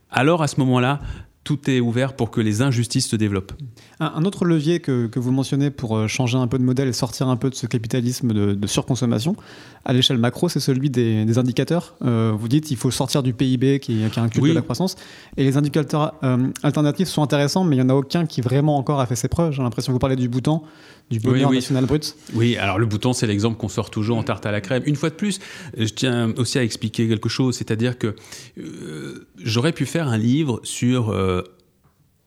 [0.09, 1.01] alors à ce moment-là,
[1.43, 3.51] tout est ouvert pour que les injustices se développent.
[3.99, 6.87] Un, un autre levier que, que vous mentionnez pour euh, changer un peu de modèle
[6.87, 9.35] et sortir un peu de ce capitalisme de, de surconsommation,
[9.85, 11.95] à l'échelle macro, c'est celui des, des indicateurs.
[12.05, 14.49] Euh, vous dites il faut sortir du PIB qui, qui a un culte Oui.
[14.51, 14.95] de la croissance.
[15.35, 18.77] Et les indicateurs euh, alternatifs sont intéressants, mais il n'y en a aucun qui vraiment
[18.77, 19.51] encore a fait ses preuves.
[19.51, 20.61] J'ai l'impression que vous parlez du bouton,
[21.09, 21.57] du bonheur oui.
[21.57, 22.15] national brut.
[22.33, 24.83] Oui, alors le bouton, c'est l'exemple qu'on sort toujours en tarte à la crème.
[24.85, 25.39] Une fois de plus,
[25.77, 28.15] je tiens aussi à expliquer quelque chose, c'est-à-dire que
[28.57, 31.43] euh, j'aurais pu faire un livre sur euh,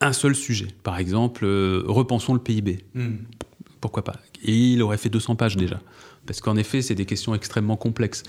[0.00, 0.68] un seul sujet.
[0.82, 2.84] Par exemple, euh, repensons le PIB.
[3.80, 4.16] Pourquoi pas?
[4.42, 5.80] Et il aurait fait 200 pages déjà.
[6.26, 8.24] Parce qu'en effet, c'est des questions extrêmement complexes.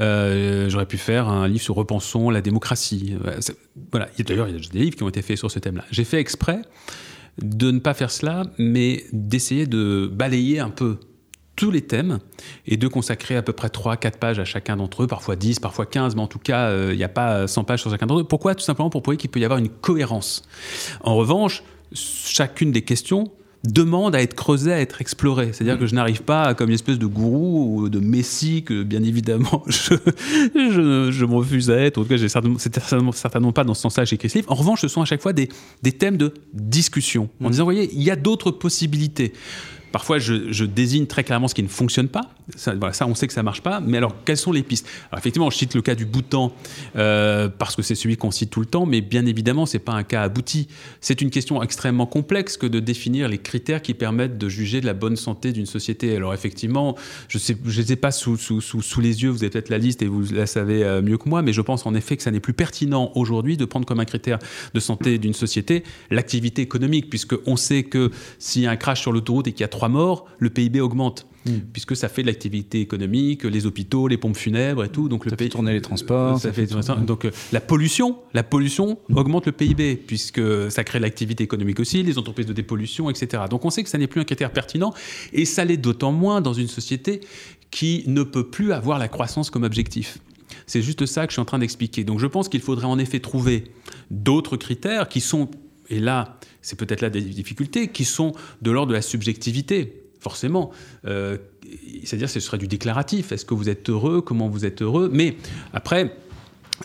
[0.00, 3.14] Euh, J'aurais pu faire un livre sur repensons la démocratie.
[3.92, 4.08] Voilà.
[4.18, 5.84] D'ailleurs, il y a des livres qui ont été faits sur ce thème-là.
[5.92, 6.62] J'ai fait exprès
[7.38, 10.98] de ne pas faire cela, mais d'essayer de balayer un peu
[11.56, 12.18] tous les thèmes
[12.66, 15.86] et de consacrer à peu près 3-4 pages à chacun d'entre eux, parfois 10, parfois
[15.86, 18.20] 15, mais en tout cas, euh, il n'y a pas 100 pages sur chacun d'entre
[18.20, 18.24] eux.
[18.24, 18.54] Pourquoi?
[18.54, 20.42] Tout simplement pour prouver qu'il peut y avoir une cohérence.
[21.00, 23.32] En revanche, chacune des questions
[23.66, 25.50] demande à être creusée, à être explorée.
[25.52, 29.02] C'est-à-dire que je n'arrive pas comme une espèce de gourou ou de messie que, bien
[29.02, 29.94] évidemment, je,
[30.54, 31.98] je, je me refuse à être.
[31.98, 34.50] En tout cas, j'ai certainement, certainement, certainement pas dans ce sens-là ce livre.
[34.50, 35.48] En revanche, ce sont à chaque fois des,
[35.82, 37.28] des thèmes de discussion.
[37.42, 39.32] En disant, vous voyez, il y a d'autres possibilités.
[39.92, 42.30] Parfois, je, désigne très clairement ce qui ne fonctionne pas.
[42.56, 43.80] Ça, voilà, ça, on sait que ça marche pas.
[43.80, 44.86] Mais alors, quelles sont les pistes?
[45.10, 46.52] Alors, effectivement, je cite le cas du Bhoutan
[46.96, 49.92] euh, parce que c'est celui qu'on cite tout le temps, mais bien évidemment, c'est pas
[49.92, 50.68] un cas abouti.
[51.00, 54.86] C'est une question extrêmement complexe que de définir les critères qui permettent de juger de
[54.86, 56.14] la bonne santé d'une société.
[56.14, 56.96] Alors, effectivement,
[57.28, 58.36] je je les ai pas sous,
[59.00, 59.30] les yeux.
[59.30, 61.60] Vous avez peut-être la liste et vous la savez euh, mieux que moi, mais je
[61.60, 64.38] pense en effet que ça n'est plus pertinent aujourd'hui de prendre comme un critère
[64.74, 69.00] de santé d'une société l'activité économique, puisque on sait que s'il y a un crash
[69.00, 71.26] sur l'autoroute et qu'il y a trois morts, le PIB augmente.
[71.72, 75.08] Puisque ça fait de l'activité économique, les hôpitaux, les pompes funèbres et tout.
[75.08, 77.60] Donc Ça le fait pays tourner les transports, Ça ça fait fait donc euh, la
[77.60, 82.46] pollution, la pollution augmente le PIB puisque ça crée de l'activité économique aussi, les entreprises
[82.46, 83.44] de dépollution, etc.
[83.48, 84.92] Donc on sait que ça n'est plus un critère pertinent
[85.32, 87.20] et ça l'est d'autant moins dans une société
[87.70, 90.18] qui ne peut plus avoir la croissance comme objectif.
[90.66, 92.02] C'est juste ça que je suis en train d'expliquer.
[92.02, 93.64] Donc je pense qu'il faudrait en effet trouver
[94.10, 95.48] d'autres critères qui sont,
[95.88, 100.70] et là c'est peut-être là des difficultés, qui sont de l'ordre de la subjectivité, forcément.
[101.06, 101.38] Euh,
[102.04, 103.32] C'est-à-dire ce serait du déclaratif.
[103.32, 104.20] Est-ce que vous êtes heureux?
[104.20, 105.10] Comment vous êtes heureux?
[105.12, 105.36] Mais
[105.72, 106.16] après...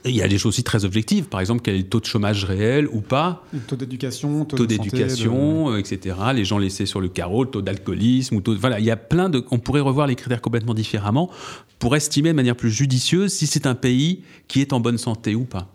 [0.06, 2.06] Il y a des choses aussi très objectives, par exemple quel est le taux de
[2.06, 6.16] chômage réel ou pas, Le Taux d'éducation, taux, taux d'éducation, etc.
[6.34, 8.56] Les gens laissés sur le carreau, le taux d'alcoolisme, ou taux.
[8.56, 9.44] Voilà, il y a plein de.
[9.52, 11.30] On pourrait revoir les critères complètement différemment
[11.78, 15.36] pour estimer de manière plus judicieuse si c'est un pays qui est en bonne santé
[15.36, 15.70] ou pas.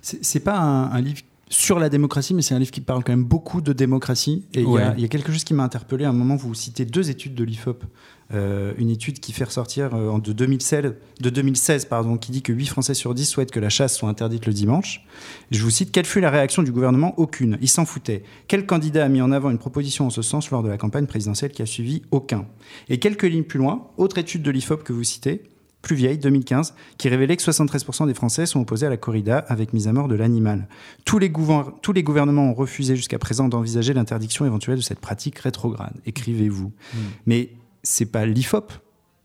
[0.00, 1.20] C'est c'est pas un, un livre
[1.52, 4.46] sur la démocratie, mais c'est un livre qui parle quand même beaucoup de démocratie.
[4.54, 4.82] Et il y a- Ouais.
[4.96, 6.04] il y, a quelque chose qui m'a interpellé.
[6.04, 7.84] À un moment, vous citez deux études de l'IFOP.
[8.32, 12.40] Euh, une étude qui fait ressortir euh, en- de 2016, de 2016 pardon, qui dit
[12.40, 15.04] que 8 Français sur 10 souhaitent que la chasse soit interdite le dimanche.
[15.50, 17.12] Je vous cite Quelle fut la réaction du gouvernement?
[17.18, 17.58] Aucune.
[17.60, 18.22] Il s'en foutait.
[18.48, 21.04] Quel candidat a mis en avant une proposition en ce sens lors de la campagne
[21.06, 22.00] présidentielle qui a suivi?
[22.10, 22.46] Aucun.
[22.88, 25.42] Et quelques lignes plus loin, autre étude de l'IFOP que vous citez,
[25.82, 29.72] plus vieille, 2015, qui révélait que 73% des Français sont opposés à la corrida avec
[29.72, 30.68] mise à mort de l'animal.
[31.04, 35.00] Tous les, gouver- tous les gouvernements ont refusé jusqu'à présent d'envisager l'interdiction éventuelle de cette
[35.00, 35.94] pratique rétrograde.
[36.06, 36.70] Écrivez-vous.
[36.94, 36.98] Hmm.
[37.26, 37.50] Mais
[37.82, 38.72] c'est pas l'IFOP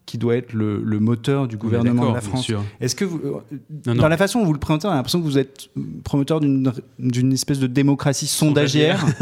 [0.08, 2.50] qui doit être le, le moteur du gouvernement de la France.
[2.80, 3.32] Est-ce que vous, euh,
[3.86, 4.08] Non, dans non.
[4.08, 5.68] la façon dont vous le présentez, on a l'impression que vous êtes
[6.06, 9.06] promoteur d'une espèce de démocratie sondagière.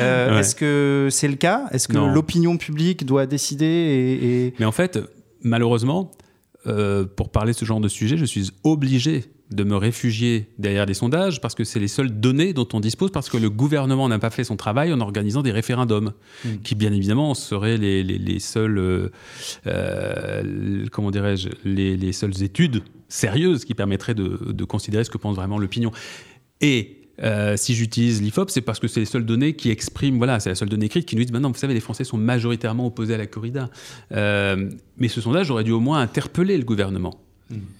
[0.00, 0.40] Euh, Ouais.
[0.40, 1.66] Est-ce que c'est le cas?
[1.70, 4.98] Est-ce que l'opinion publique doit décider et, et- Mais en fait,
[5.42, 6.10] malheureusement,
[6.66, 10.86] euh, pour parler de ce genre de sujet, je suis obligé de me réfugier derrière
[10.86, 14.08] des sondages parce que c'est les seules données dont on dispose parce que le gouvernement
[14.08, 16.12] n'a pas fait son travail en organisant des référendums
[16.64, 19.08] qui bien évidemment seraient les, les, les seules euh,
[19.66, 25.18] euh, comment dirais-je les, les seules études sérieuses qui permettraient de, de considérer ce que
[25.18, 25.92] pense vraiment l'opinion.
[26.60, 30.40] Et euh, si j'utilise l'IFOP, c'est parce que c'est les seules données qui expriment, voilà,
[30.40, 32.86] c'est la seule donnée écrite qui nous dit, maintenant, vous savez, les Français sont majoritairement
[32.86, 33.70] opposés à la corrida.
[34.12, 37.20] Euh, mais ce sondage aurait dû au moins interpeller le gouvernement.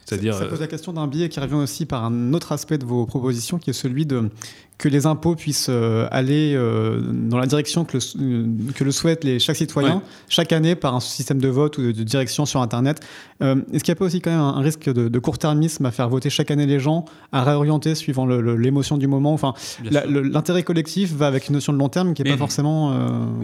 [0.05, 2.79] C'est-à-dire, Ça pose euh, la question d'un biais qui revient aussi par un autre aspect
[2.79, 4.31] de vos propositions, qui est celui de
[4.77, 9.23] que les impôts puissent euh, aller euh, dans la direction que le, que le souhaitent
[9.23, 10.01] les, chaque citoyen Ouais.
[10.29, 12.99] chaque année par un système de vote ou de, de direction sur Internet.
[13.41, 15.93] Euh, Est-ce qu'il n'y a pas aussi quand même un, risque de, de court-termisme à
[15.93, 19.33] faire voter chaque année les gens, à réorienter suivant le- le- l'émotion du moment?
[19.33, 19.55] Enfin,
[19.89, 22.91] la- le- l'intérêt collectif va avec une notion de long terme qui n'est pas forcément.
[22.93, 22.97] euh,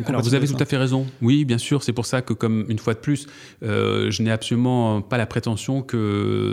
[0.07, 1.07] Alors vous avez tout à fait raison.
[1.23, 1.85] Oui, bien sûr.
[1.85, 3.29] C'est pour ça que, comme une fois de plus,
[3.63, 6.50] euh, je n'ai absolument pas la prétention que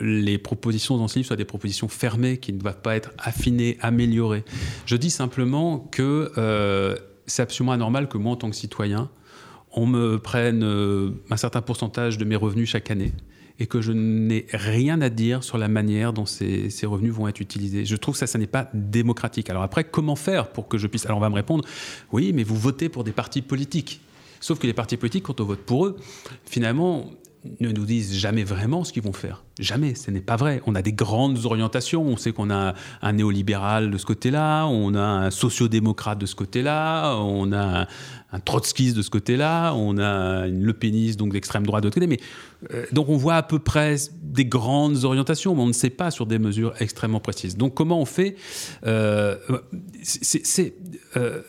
[0.00, 3.78] les propositions dans ce livre soient des propositions fermées qui ne doivent pas être affinées,
[3.80, 4.44] améliorées.
[4.86, 9.10] Je dis simplement que euh, c'est absolument anormal que moi, en tant que citoyen,
[9.72, 13.12] on me prenne euh, un certain pourcentage de mes revenus chaque année
[13.60, 17.40] et que je n'ai rien à dire sur la manière dont ces, revenus vont être
[17.40, 17.84] utilisés.
[17.84, 19.50] Je trouve que ça, ça n'est pas démocratique.
[19.50, 21.06] Alors après, comment faire pour que je puisse...
[21.06, 21.64] Alors on va me répondre,
[22.12, 24.00] oui, mais vous votez pour des partis politiques.
[24.40, 25.96] Sauf que les partis politiques, quand on vote pour eux,
[26.44, 27.10] finalement,
[27.60, 29.44] ne nous disent jamais vraiment ce qu'ils vont faire.
[29.60, 30.60] Jamais, ce n'est pas vrai.
[30.66, 32.02] On a des grandes orientations.
[32.02, 36.34] On sait qu'on a un néolibéral de ce côté-là, on a un sociodémocrate de ce
[36.34, 37.86] côté-là, on a
[38.32, 41.94] un, trotskiste de ce côté-là, on a une Le Peniste, donc d'extrême droite de l'autre
[41.94, 42.06] côté.
[42.06, 42.20] Mais,
[42.74, 46.10] euh, donc on voit à peu près des grandes orientations, mais on ne sait pas
[46.10, 47.56] sur des mesures extrêmement précises.
[47.56, 48.36] Donc comment on fait
[48.86, 49.36] Euh,
[50.02, 50.74] c'est- C'est...
[51.16, 51.42] euh,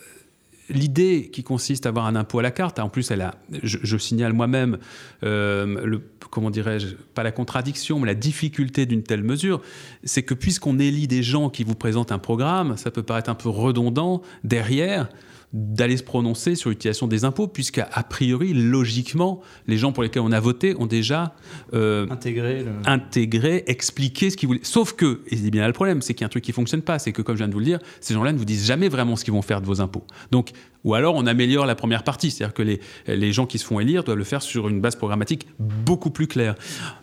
[0.70, 3.96] L'idée qui consiste à avoir un impôt à la carte, en plus, elle a, je,
[3.96, 4.78] signale moi-même,
[5.24, 5.98] euh,
[6.30, 9.60] comment dirais-je, pas la contradiction, mais la difficulté d'une telle mesure,
[10.04, 13.34] c'est que puisqu'on élit des gens qui vous présentent un programme, ça peut paraître un
[13.34, 15.08] peu redondant derrière
[15.52, 20.22] d'aller se prononcer sur l'utilisation des impôts, puisqu'à a priori, logiquement, les gens pour lesquels
[20.22, 21.34] on a voté ont déjà
[21.74, 22.70] euh, intégrer le...
[22.86, 24.60] intégrer, expliquer ce qu'ils voulaient.
[24.62, 26.52] Sauf que, et c'est bien là le problème, c'est qu'il y a un truc qui
[26.52, 28.44] fonctionne pas, c'est que comme je viens de vous le dire, ces gens-là ne vous
[28.44, 30.04] disent jamais vraiment ce qu'ils vont faire de vos impôts.
[30.30, 30.50] Donc,
[30.84, 33.80] ou alors on améliore la première partie, c'est-à-dire que les, les gens qui se font
[33.80, 36.54] élire doivent le faire sur une base programmatique beaucoup plus claire.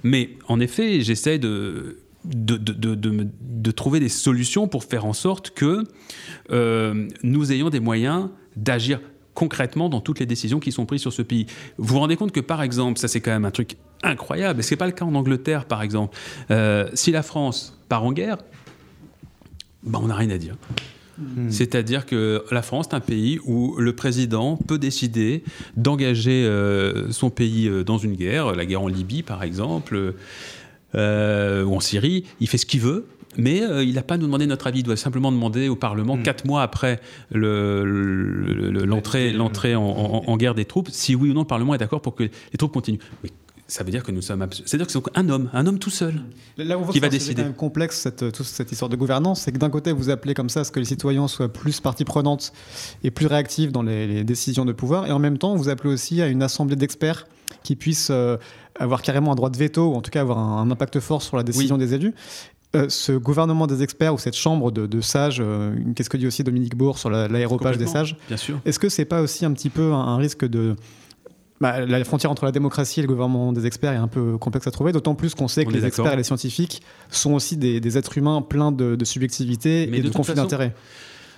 [0.03, 5.13] Mais en effet, j'essaie de de, de, de, de, trouver des solutions pour faire en
[5.13, 5.83] sorte que
[6.51, 8.99] euh, nous ayons des moyens d'agir
[9.33, 11.45] concrètement dans toutes les décisions qui sont prises sur ce pays.
[11.77, 14.63] Vous vous rendez compte que, par exemple, ça c'est quand même un truc incroyable, et
[14.63, 16.17] ce n'est pas le cas en Angleterre, par exemple.
[16.51, 18.37] Euh, si la France part en guerre,
[19.83, 20.55] ben, on n'a rien à dire.
[21.49, 25.43] C'est-à-dire que la France est un pays où le président peut décider
[25.75, 30.13] d'engager euh, son pays dans une guerre, la guerre en Libye par exemple,
[30.95, 32.23] euh, ou en Syrie.
[32.39, 33.05] Il fait ce qu'il veut.
[33.39, 34.79] Mais euh, il n'a pas à nous demander notre avis.
[34.79, 36.99] Il doit simplement demander au Parlement, quatre mois après
[37.31, 41.47] le- le- le- l'entrée en, en- en guerre des troupes, si oui ou non le
[41.47, 42.97] Parlement est d'accord pour que les troupes continuent.
[43.23, 43.29] Mais
[43.67, 44.41] ça veut dire que nous sommes.
[44.41, 46.15] abs- C'est-à-dire que c'est un homme, un homme tout seul.
[46.57, 48.89] Là on voit Qui que va c'est décider quand même complexe cette, toute cette histoire
[48.89, 51.27] de gouvernance, c'est que d'un côté vous appelez comme ça à ce que les citoyens
[51.27, 52.53] soient plus partie prenante
[53.03, 55.93] et plus réactifs dans les, les décisions de pouvoir, et en même temps vous appelez
[55.93, 57.27] aussi à une assemblée d'experts
[57.63, 58.37] qui puissent euh,
[58.79, 61.21] avoir carrément un droit de veto ou en tout cas avoir un, un impact fort
[61.21, 62.13] sur la décision des élus.
[62.75, 66.27] Euh, ce gouvernement des experts ou cette chambre de, de sages, euh, qu'est-ce que dit
[66.27, 68.59] aussi Dominique Bourg sur la- l'aéropage des sages, Bien sûr.
[68.65, 70.75] est-ce que c'est pas aussi un petit peu un, un risque de
[71.59, 74.67] bah, la frontière entre la démocratie et le gouvernement des experts est un peu complexe
[74.67, 77.79] à trouver, d'autant plus qu'on sait que les experts et les scientifiques sont aussi des,
[77.79, 80.73] des êtres humains pleins de, de subjectivité Mais et de conflits d'intérêts.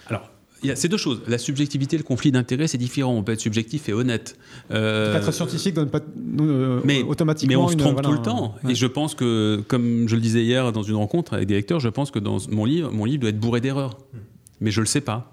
[0.07, 0.29] Alors,
[0.61, 1.21] il y a ces deux choses.
[1.27, 3.13] La subjectivité et le conflit d'intérêts, c'est différent.
[3.13, 4.37] On peut être subjectif et honnête.
[4.71, 6.01] Euh, Être scientifique donne pas
[6.41, 8.55] euh, mais, automatiquement mais on se une- trompe voilà, tout le temps.
[8.65, 8.73] ouais.
[8.73, 11.79] Et je pense que, comme je le disais hier dans une rencontre avec des lecteurs,
[11.79, 13.97] je pense que dans mon livre, mon livre doit être bourré d'erreurs.
[14.59, 15.31] Mais je le sais pas.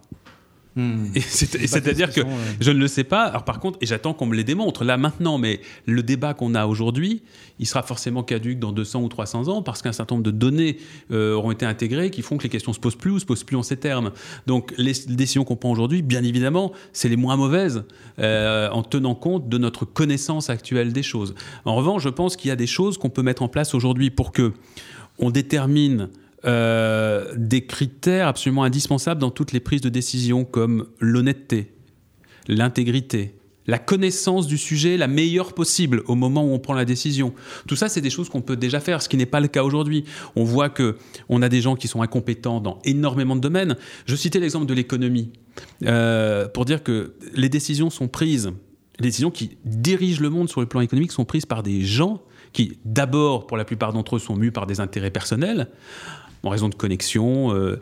[0.77, 1.07] Hmm.
[1.15, 2.29] Et C'est-à-dire que ouais.
[2.61, 3.25] je ne le sais pas.
[3.25, 6.55] Alors par contre, et j'attends qu'on me les démontre là maintenant, mais le débat qu'on
[6.55, 7.23] a aujourd'hui,
[7.59, 10.77] il sera forcément caduque dans 200 ou 300 ans parce qu'un certain nombre de données
[11.11, 13.45] euh, auront été intégrées qui font que les questions se posent plus ou se posent
[13.45, 14.13] plus en ces termes.
[14.47, 17.85] Donc les décisions qu'on prend aujourd'hui, bien évidemment, c'est les moins mauvaises
[18.19, 21.35] euh, en tenant compte de notre connaissance actuelle des choses.
[21.65, 24.11] En revanche, je pense qu'il y a des choses qu'on peut mettre en place aujourd'hui
[24.11, 24.53] pour que
[25.19, 26.11] on détermine
[26.47, 31.73] euh, des critères absolument indispensables dans toutes les prises de décision, comme l'honnêteté,
[32.49, 33.35] l'intégrité,
[33.67, 37.35] la connaissance du sujet la meilleure possible au moment où on prend la décision.
[37.67, 39.65] Tout ça, c'est des choses qu'on peut déjà faire, ce qui n'est pas le cas
[39.65, 40.05] aujourd'hui.
[40.37, 40.97] On voit que
[41.29, 43.77] on a des gens qui sont incompétents dans énormément de domaines.
[44.07, 45.33] Je citais l'exemple de l'économie
[45.85, 48.53] euh, pour dire que les décisions sont prises,
[48.99, 52.23] les décisions qui dirigent le monde sur le plan économique sont prises par des gens
[52.53, 55.69] qui, d'abord, pour la plupart d'entre eux, sont mus par des intérêts personnels,
[56.47, 57.79] en raison de connexions, euh,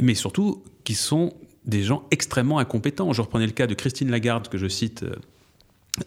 [0.00, 1.32] mais surtout qui sont
[1.68, 3.12] des gens extrêmement incompétents.
[3.12, 5.14] Je reprenais le cas de Christine Lagarde, que je cite euh,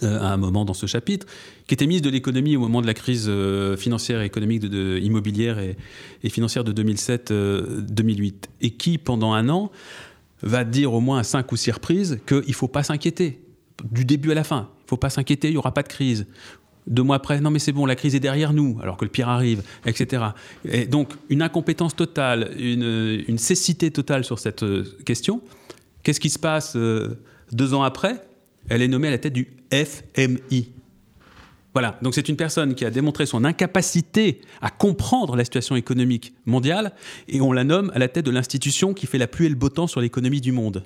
[0.03, 1.27] euh, à un moment dans ce chapitre,
[1.67, 5.59] qui était ministre de l'économie au moment de la crise euh, financière et économique immobilière
[5.59, 5.77] et,
[6.23, 9.71] et financière de 2007-2008, et qui, pendant un an,
[10.41, 13.39] va dire au moins cinq ou six reprises qu'il ne faut pas s'inquiéter,
[13.83, 14.69] du début à la fin.
[14.79, 16.25] Il ne faut pas s'inquiéter, il n'y aura pas de crise.
[16.91, 19.11] Deux mois après, non mais c'est bon, la crise est derrière nous, alors que le
[19.11, 20.23] pire arrive, etc.
[20.65, 25.41] Et donc, une incompétence totale, une, cécité totale sur cette euh, question.
[26.03, 27.17] Qu'est-ce qui se passe euh,
[27.53, 28.21] deux ans après?
[28.67, 30.73] Elle est nommée à la tête du FMI.
[31.73, 36.33] Voilà, donc c'est une personne qui a démontré son incapacité à comprendre la situation économique
[36.45, 36.91] mondiale,
[37.29, 39.55] et on la nomme à la tête de l'institution qui fait la pluie et le
[39.55, 40.83] beau temps sur l'économie du monde.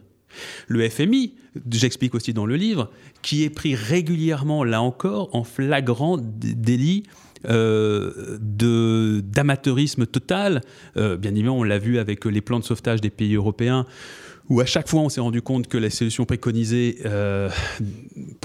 [0.67, 1.33] Le FMI,
[1.71, 7.03] j'explique aussi dans le livre, qui est pris régulièrement, là encore, en flagrant délit
[7.47, 10.61] euh, d'amateurisme total.
[10.97, 13.85] Euh, bien évidemment, on l'a vu avec les plans de sauvetage des pays européens,
[14.49, 17.49] où à chaque fois on s'est rendu compte que la solution préconisée euh,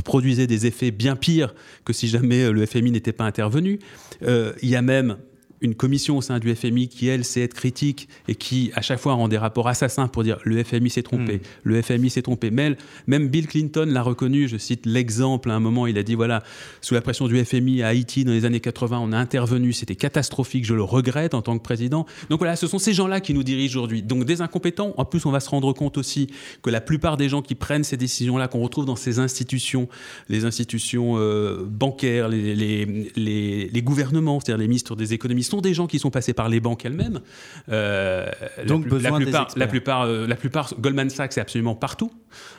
[0.05, 3.79] produisait des effets bien pires que si jamais le FMI n'était pas intervenu.
[4.23, 5.17] Euh, Il y a même
[5.61, 8.99] une commission au sein du FMI qui, elle, sait être critique et qui, à chaque
[8.99, 12.51] fois, rend des rapports assassins pour dire le FMI s'est trompé, le FMI s'est trompé.
[12.51, 14.49] Mais, même Bill Clinton l'a reconnu.
[14.49, 15.51] Je cite l'exemple.
[15.51, 16.43] À un moment, il a dit voilà,
[16.81, 19.73] sous la pression du FMI à Haïti dans les années 80, on a intervenu.
[19.73, 20.65] C'était catastrophique.
[20.65, 22.07] Je le regrette en tant que président.
[22.31, 24.03] Donc voilà, ce sont ces gens-là qui nous dirigent aujourd'hui.
[24.03, 24.95] Donc des incompétents.
[24.97, 26.29] En plus, on va se rendre compte aussi
[26.63, 29.89] que la plupart des gens qui prennent ces décisions-là, qu'on retrouve dans ces institutions,
[30.29, 35.61] les institutions euh, bancaires, les, les, les, les gouvernements, c'est-à-dire les ministres des économies, sont
[35.61, 37.21] des gens qui sont passés par les banques elles-mêmes.
[37.69, 38.27] Euh,
[38.67, 39.59] Donc, la, besoin la plupart, experts.
[39.59, 42.11] la plupart, euh, la plupart, Goldman Sachs est absolument partout.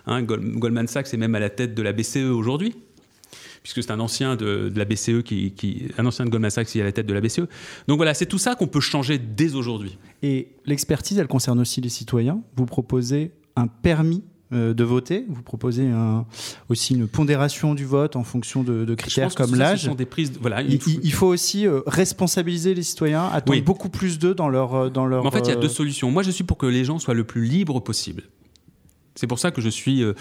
[0.06, 2.76] Hein, Gold- Goldman Sachs est même à la tête de la BCE aujourd'hui
[3.64, 6.66] puisque c'est un ancien de, de la BCE qui, qui, un ancien de Goldman Sachs
[6.66, 7.42] qui est à la tête de la BCE.
[7.88, 10.00] Donc voilà, c'est tout ça qu'on peut changer dès aujourd'hui.
[10.24, 12.42] Et l'expertise, elle concerne aussi les citoyens.
[12.56, 15.26] Vous proposez un permis de voter.
[15.30, 16.26] Vous proposez un-
[16.70, 19.84] aussi une pondération du vote en fonction de, critères comme l'âge.
[19.86, 23.52] sont des prises, voilà, une Il, il- il faut aussi euh, responsabiliser les citoyens, attendre
[23.58, 23.62] Oui.
[23.62, 25.22] beaucoup plus d'eux dans leur, euh, dans leur.
[25.24, 26.12] Mais en fait, il y a euh, deux solutions.
[26.12, 28.24] Moi, je suis pour que les gens soient le plus libres possible.
[29.16, 30.14] C'est pour ça que je suis euh,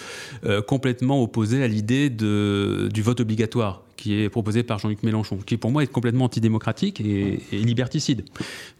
[0.45, 5.57] euh, complètement opposé à l'idée du vote obligatoire qui est proposé par Jean-Luc Mélenchon, qui
[5.59, 8.24] pour moi est complètement antidémocratique et, et liberticide.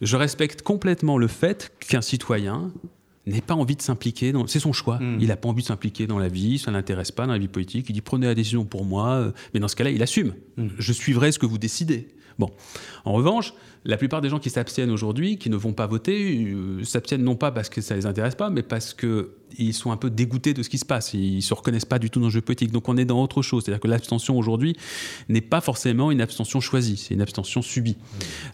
[0.01, 2.71] Je respecte complètement le fait qu'un citoyen
[3.27, 4.47] n'ait pas envie de s'impliquer, dans...
[4.47, 4.99] c'est son choix.
[4.99, 5.17] Mm.
[5.19, 7.39] Il n'a pas envie de s'impliquer dans la vie, ça ne l'intéresse pas dans la
[7.39, 7.85] vie politique.
[7.89, 10.33] Il dit prenez la décision pour moi, euh, mais dans ce cas-là, il assume.
[10.57, 10.67] Mm.
[10.77, 12.07] Je suivrai ce que vous décidez.
[12.39, 12.49] Bon.
[13.05, 13.53] En revanche,
[13.83, 17.35] la plupart des gens qui s'abstiennent aujourd'hui, qui ne vont pas voter, euh, s'abstiennent non
[17.35, 20.53] pas parce que ça les intéresse pas, mais parce que ils sont un peu dégoûtés
[20.53, 21.13] de ce qui se passe.
[21.13, 22.71] Ils se reconnaissent pas du tout dans le jeu politique.
[22.71, 23.63] Donc on est dans autre chose.
[23.63, 24.75] C'est-à-dire que l'abstention aujourd'hui
[25.29, 27.97] n'est pas forcément une abstention choisie, c'est une abstention subie.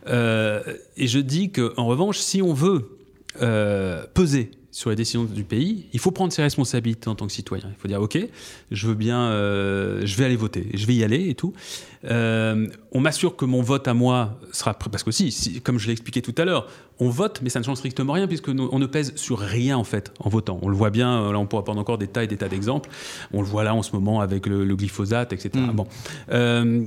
[0.07, 0.63] Euh,
[0.95, 2.96] et je dis que, en revanche, si on veut
[3.41, 7.31] euh, peser sur les décisions du pays, il faut prendre ses responsabilités en tant que
[7.33, 7.65] citoyen.
[7.67, 8.19] Il faut dire, ok,
[8.69, 11.51] je veux bien, euh, je vais aller voter, je vais y aller et tout.
[12.05, 15.87] Euh, on m'assure que mon vote à moi sera parce que si, si, comme je
[15.87, 16.67] l'ai expliqué tout à l'heure,
[16.99, 19.77] on vote, mais ça ne change strictement rien puisque nous- on ne pèse sur rien
[19.77, 20.59] en fait en votant.
[20.61, 22.89] On le voit bien, là on pourra prendre encore des tas et des tas d'exemples.
[23.33, 25.49] On le voit là en ce moment avec le, le glyphosate, etc.
[25.55, 25.71] Mm.
[25.71, 25.87] Bon.
[26.31, 26.83] Euh,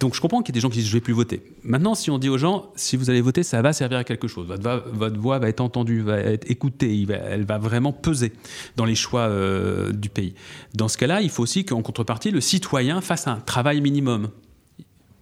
[0.00, 1.42] donc je comprends qu'il y ait des gens qui disent je vais plus voter.
[1.62, 4.28] Maintenant, si on dit aux gens, si vous allez voter, ça va servir à quelque
[4.28, 4.46] chose.
[4.46, 8.32] Votre, voix- va être entendue, va être écoutée, elle va vraiment peser
[8.76, 10.34] dans les choix euh, du pays.
[10.74, 14.28] Dans ce cas-là, il faut aussi qu'en contrepartie, le citoyen fasse un travail minimum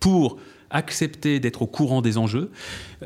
[0.01, 0.39] pour
[0.71, 2.51] accepter d'être au courant des enjeux.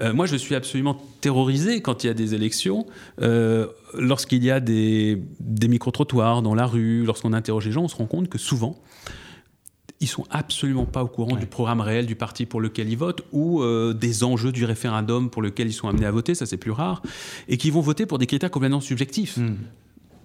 [0.01, 2.87] Euh, moi, je suis absolument terrorisé quand il y a des élections,
[3.21, 7.89] euh, lorsqu'il y a des, des micro-trottoirs dans la rue, lorsqu'on interroge les gens, on
[7.89, 8.81] se rend compte que souvent,
[10.01, 13.23] ils sont absolument pas au courant du programme réel du parti pour lequel ils votent
[13.33, 16.57] ou euh, des enjeux du référendum pour lequel ils sont amenés à voter, ça c'est
[16.57, 17.03] plus rare,
[17.49, 19.39] et qui vont voter pour des critères complètement subjectifs.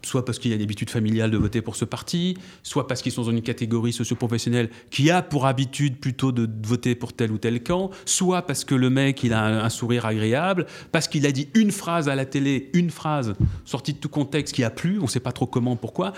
[0.05, 3.13] Soit parce qu'il y a l'habitude familiale de voter pour ce parti, soit parce qu'ils
[3.13, 7.37] sont dans une catégorie socio-professionnelle qui a pour habitude plutôt de voter pour tel ou
[7.37, 11.25] tel camp, soit parce que le mec il a un, un sourire agréable, parce qu'il
[11.25, 14.69] a dit une phrase à la télé, une phrase sortie de tout contexte qui a
[14.69, 16.11] plu, on ne sait pas trop comment, pourquoi,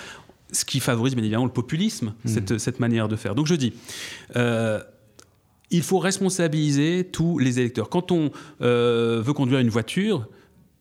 [0.51, 3.35] ce qui favorise bien évidemment le populisme, cette, cette manière de faire.
[3.35, 3.73] Donc je dis,
[4.35, 4.79] euh,
[5.71, 7.89] il faut responsabiliser tous les électeurs.
[7.89, 8.31] Quand on
[8.61, 10.27] euh, veut conduire une voiture,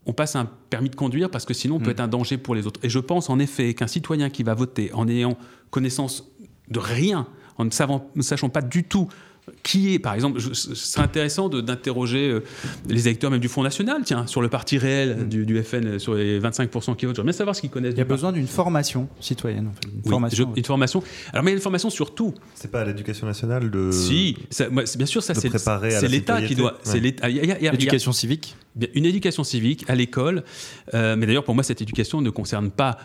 [0.07, 2.55] on passe un permis de conduire parce que sinon on peut être un danger pour
[2.55, 2.81] les autres.
[2.83, 5.39] Et je pense en effet qu'un citoyen qui va voter en ayant
[5.71, 6.31] connaissance
[6.69, 9.09] de rien, en ne, savant, ne sachant pas du tout
[9.63, 12.41] qui est, par exemple, je- ce serait intéressant d'interroger euh,
[12.89, 15.99] les électeurs même du Front National, tiens, sur le parti réel du, du FN, euh,
[15.99, 17.17] sur les 25% qui votent.
[17.17, 17.93] J'aimerais bien savoir ce qu'ils connaissent.
[17.95, 19.69] Il y a besoin d'une formation citoyenne.
[19.69, 19.87] En fait.
[19.89, 20.51] Une Oui, formation.
[20.55, 21.03] je- une formation.
[21.33, 22.33] Alors, mais il y a une formation sur tout.
[22.55, 23.91] C'est pas à l'éducation nationale de.
[23.91, 26.79] Si, ça- moi, c'est- bien sûr, ça c'est c'est l'État qui doit.
[26.83, 27.15] c'est Ouais.
[27.73, 28.57] L'éducation civique.
[28.95, 30.43] Une éducation civique à l'école,
[30.95, 32.99] euh, mais d'ailleurs pour moi cette éducation ne concerne pas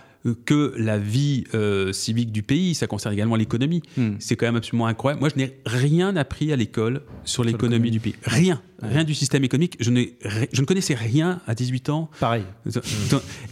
[0.45, 3.81] que la vie euh, civique du pays, ça concerne également l'économie.
[3.97, 4.15] Hmm.
[4.19, 5.21] C'est quand même absolument incroyable.
[5.21, 8.15] Moi je n'ai rien appris à l'école sur l'économie du pays.
[8.23, 8.61] Rien.
[8.81, 9.77] Rien du système économique.
[9.79, 12.09] Je, n'ai ri- je ne connaissais rien à 18 ans.
[12.19, 12.43] Pareil.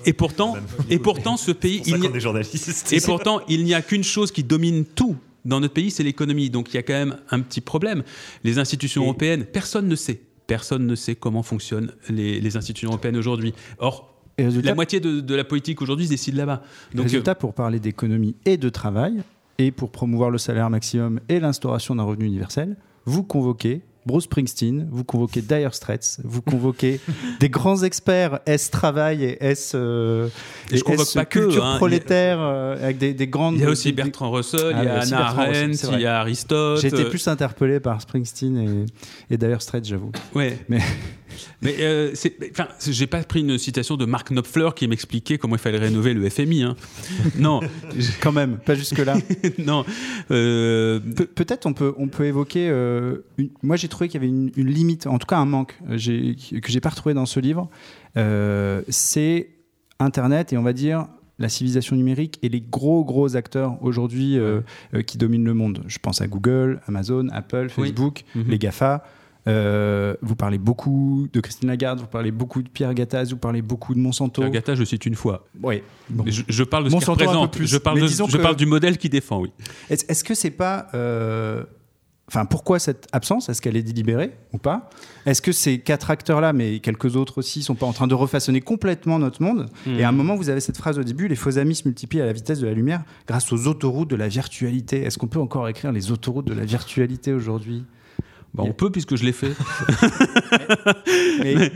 [0.06, 0.56] Et pourtant,
[0.90, 1.82] et pourtant ce pays...
[1.84, 4.86] C'est pour il n'y a- est et pourtant, il n'y a qu'une chose qui domine
[4.86, 5.16] tout
[5.46, 6.50] dans notre pays, c'est l'économie.
[6.50, 8.04] Donc il y a quand même un petit problème.
[8.44, 10.22] Les institutions européennes, personne ne sait.
[10.48, 13.54] Personne ne sait comment fonctionnent les, les institutions européennes aujourd'hui.
[13.80, 16.62] Or, Et résultat, la moitié de, de la politique aujourd'hui se décide là-bas.
[16.94, 19.24] Donc, résultat, pour parler d'économie et de travail,
[19.58, 22.76] et pour promouvoir le salaire maximum et l'instauration d'un revenu universel,
[23.06, 27.02] vous convoquez Bruce Springsteen, vous convoquez Dire Straits, vous convoquez
[27.42, 30.30] des grands experts S travail et S, euh,
[30.72, 31.76] Et je convoque S pas que, culture hein.
[31.78, 33.56] prolétaire euh, avec des, des grandes.
[33.56, 36.20] il y a aussi Bertrand Russell, Ah, il y a Anna Arendt, il y a
[36.22, 36.80] Aristote.
[36.82, 38.86] J'ai été euh, plus interpellé par Springsteen
[39.30, 40.12] et, et Dire Straits, j'avoue.
[40.34, 40.58] Ouais.
[40.70, 40.80] Mais-
[41.62, 42.14] Mais euh,
[42.52, 46.14] enfin, j'ai pas pris une citation de Mark Knopfler qui m'expliquait comment il fallait rénover
[46.14, 46.64] le FMI.
[46.64, 46.76] hein.
[47.38, 47.60] non,
[48.22, 49.18] Quand même, pas jusque-là.
[49.60, 49.86] non.
[50.32, 52.70] euh, Pe- Peut-être on peut, on peut évoquer.
[52.70, 55.46] euh, une- moi, j'ai trouvé qu'il y avait une, une limite, en tout cas un
[55.46, 57.70] manque, euh, que j'ai pas retrouvé dans ce livre.
[58.90, 59.50] C'est
[60.00, 61.08] Internet et on va dire
[61.40, 64.62] la civilisation numérique et les gros gros acteurs aujourd'hui euh,
[64.96, 65.84] euh, qui dominent le monde.
[65.88, 67.90] Je pense à Google, Amazon, Apple, Oui.
[67.90, 68.46] Facebook, Mhm.
[68.48, 69.04] les Gafa.
[69.48, 73.62] Euh, vous parlez beaucoup de Christine Lagarde, vous parlez beaucoup de Pierre Gattaz, vous parlez
[73.62, 74.44] beaucoup de Monsanto.
[74.44, 75.46] Agatha, je cite une fois.
[75.64, 75.82] Oui.
[76.10, 76.24] Bon.
[76.28, 77.54] Je, je parle de ce Monsanto un peu représente.
[77.54, 79.52] plus, Je parle, mais de- disons je que- parle du modèle qui défend, oui.
[79.90, 80.88] Est-ce est-ce que c'est pas.
[80.94, 81.64] euh,
[82.30, 83.48] Enfin, pourquoi cette absence?
[83.48, 84.90] Est-ce qu'elle est délibérée ou pas?
[85.26, 88.60] Est-ce que ces quatre acteurs-là, mais quelques autres aussi, sont pas en train de refaçonner
[88.60, 89.68] complètement notre monde?
[89.88, 92.20] Et à un moment, vous avez cette phrase au début les faux amis se multiplient
[92.20, 95.04] à la vitesse de la lumière grâce aux autoroutes de la virtualité.
[95.06, 97.86] Est-ce qu'on peut encore écrire les autoroutes de la virtualité aujourd'hui?
[98.54, 99.52] Bah, on peut puisque je l'ai fait.
[101.44, 101.72] mais, mais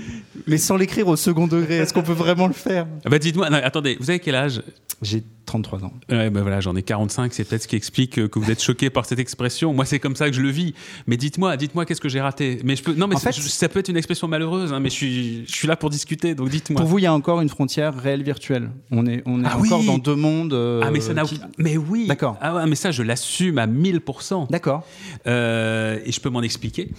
[0.57, 3.97] sans l'écrire au second degré, est-ce qu'on peut vraiment le faire Ah bah, dites-moi, attendez,
[3.99, 4.61] vous avez quel âge?
[5.01, 5.93] J'ai 33 ans.
[6.11, 8.61] Ouais, bah voilà, j'en ai 45, c'est peut-être ce qui explique euh, que vous êtes
[8.61, 9.73] choqué par cette expression.
[9.73, 10.75] Moi, c'est comme ça que je le vis.
[11.07, 12.59] Mais dites-moi, dites-moi qu'est-ce que j'ai raté?
[12.63, 14.79] Mais je peux, non, mais En fait, je- ça peut être une expression malheureuse, hein,
[14.79, 16.79] mais je suis, je suis là pour discuter, donc dites-moi.
[16.79, 18.69] Pour vous, il y a encore une frontière réelle virtuelle.
[18.91, 20.53] On est, on est Ah encore oui dans deux mondes.
[20.53, 22.05] euh, ah, mais ça n'a qui- Mais oui.
[22.07, 22.37] D'accord.
[22.39, 24.51] Ah ouais, mais ça, je l'assume à 1000%.
[24.51, 24.85] D'accord.
[25.25, 26.89] Euh, et je peux m'en expliquer.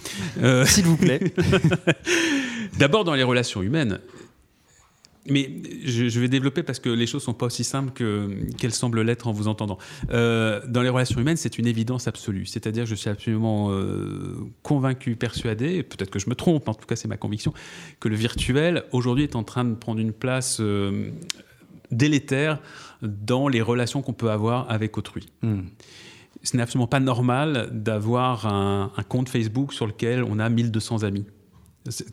[0.43, 1.21] Euh, S'il vous plaît.
[2.77, 3.99] D'abord, dans les relations humaines,
[5.29, 5.49] mais
[5.85, 9.01] je, je vais développer parce que les choses sont pas aussi simples que qu'elles semblent
[9.01, 9.77] l'être en vous entendant.
[10.11, 12.45] Euh, dans les relations humaines, c'est une évidence absolue.
[12.45, 16.95] C'est-à-dire, je suis absolument euh, convaincu, persuadé, peut-être que je me trompe, en tout cas
[16.95, 17.53] c'est ma conviction,
[17.99, 21.09] que le virtuel aujourd'hui est en train de prendre une place euh,
[21.91, 22.59] délétère
[23.01, 25.27] dans les relations qu'on peut avoir avec autrui.
[25.41, 25.61] Hmm.
[26.43, 31.03] Ce n'est absolument pas normal d'avoir un, un compte Facebook sur lequel on a 1200
[31.03, 31.25] amis.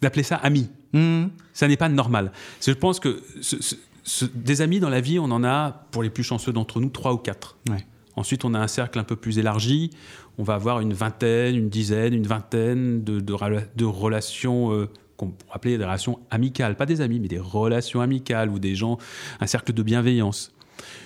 [0.03, 0.69] D'appeler ça ami.
[0.93, 1.27] Hmm.
[1.53, 2.33] Ça n'est pas normal.
[2.65, 6.03] Je pense que ce- ce- ce- des amis dans la vie, on en a, pour
[6.03, 7.57] les plus chanceux d'entre nous, trois ou quatre.
[7.69, 7.87] Ouais.
[8.17, 9.91] Ensuite, on a un cercle un peu plus élargi.
[10.39, 14.89] On va avoir une vingtaine, une dizaine, une vingtaine de, de rela- de relations euh,
[15.17, 16.77] qu'on pourrait appeler des relations amicales.
[16.77, 18.99] Pas des amis, mais des relations amicales ou des gens,
[19.39, 20.53] un cercle de bienveillance.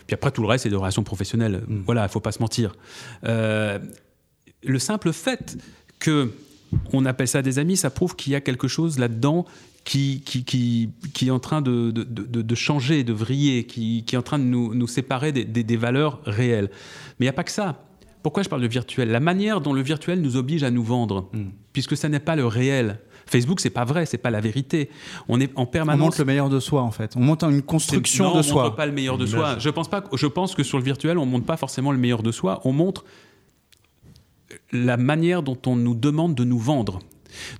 [0.06, 1.62] Puis après, tout le reste, c'est des relations professionnelles.
[1.68, 2.74] Voilà, il ne faut pas se mentir.
[3.24, 3.78] Euh,
[4.62, 5.58] le simple fait
[5.98, 6.30] que
[6.92, 9.44] on appelle ça des amis, ça prouve qu'il y a quelque chose là-dedans
[9.84, 14.02] qui, qui, qui, qui est en train de, de, de- de changer, de vriller, qui,
[14.06, 16.70] qui est en train de nous, nous séparer des, des- des valeurs réelles.
[17.18, 17.84] Mais il n'y a pas que ça.
[18.22, 19.10] Pourquoi je parle de virtuel?
[19.10, 21.30] La manière dont le virtuel nous oblige à nous vendre,
[21.74, 22.98] puisque ça n'est pas le réel.
[23.26, 24.88] Facebook, c'est pas vrai, c'est pas la vérité.
[25.28, 26.00] On est en On permanence.
[26.00, 27.12] montre le meilleur de soi, en fait.
[27.16, 28.62] On monte une construction Non, de on soi.
[28.64, 29.56] montre pas le meilleur de soi.
[29.58, 30.00] Je pense pas.
[30.00, 32.60] que- Je pense que sur le virtuel, on montre pas forcément le meilleur de soi.
[32.64, 33.04] On montre
[34.72, 37.00] la manière dont on nous demande de nous vendre.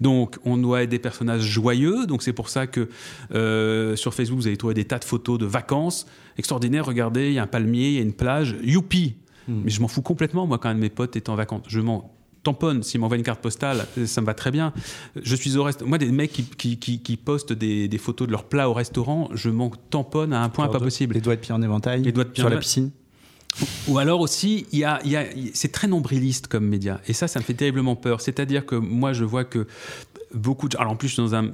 [0.01, 2.07] Donc, on doit être des personnages joyeux.
[2.07, 2.89] Donc, c'est pour ça que
[3.35, 6.07] euh, sur Facebook, vous allez trouver des tas de photos de vacances
[6.39, 6.87] extraordinaires.
[6.87, 8.57] Regardez, il y a un palmier, il y a une plage.
[8.63, 9.17] Youpi
[9.49, 11.63] Mais je m'en fous complètement, moi, quand un de mes potes est en vacances.
[11.67, 12.13] Je m'en
[12.45, 12.83] tamponne.
[12.83, 14.73] S'il m'envoie une carte postale, ça me va très bien.
[15.21, 15.89] Je suis au restaurant.
[15.89, 18.75] Moi, des mecs qui, qui, qui- qui postent des, des photos de leurs plats au
[18.75, 21.15] restaurant, je m'en tamponne à un point pas possible.
[21.15, 22.03] Les doigts de pied en éventail.
[22.03, 22.91] Les doigts de pied sur en la piscine.
[23.89, 27.01] Ou alors aussi, y a, y a- c'est très nombriliste comme média.
[27.07, 28.21] Et ça, ça me fait terriblement peur.
[28.21, 29.67] C'est-à-dire que moi, je vois que
[30.35, 30.77] beaucoup de...
[30.77, 31.51] Alors en plus, je suis dans un...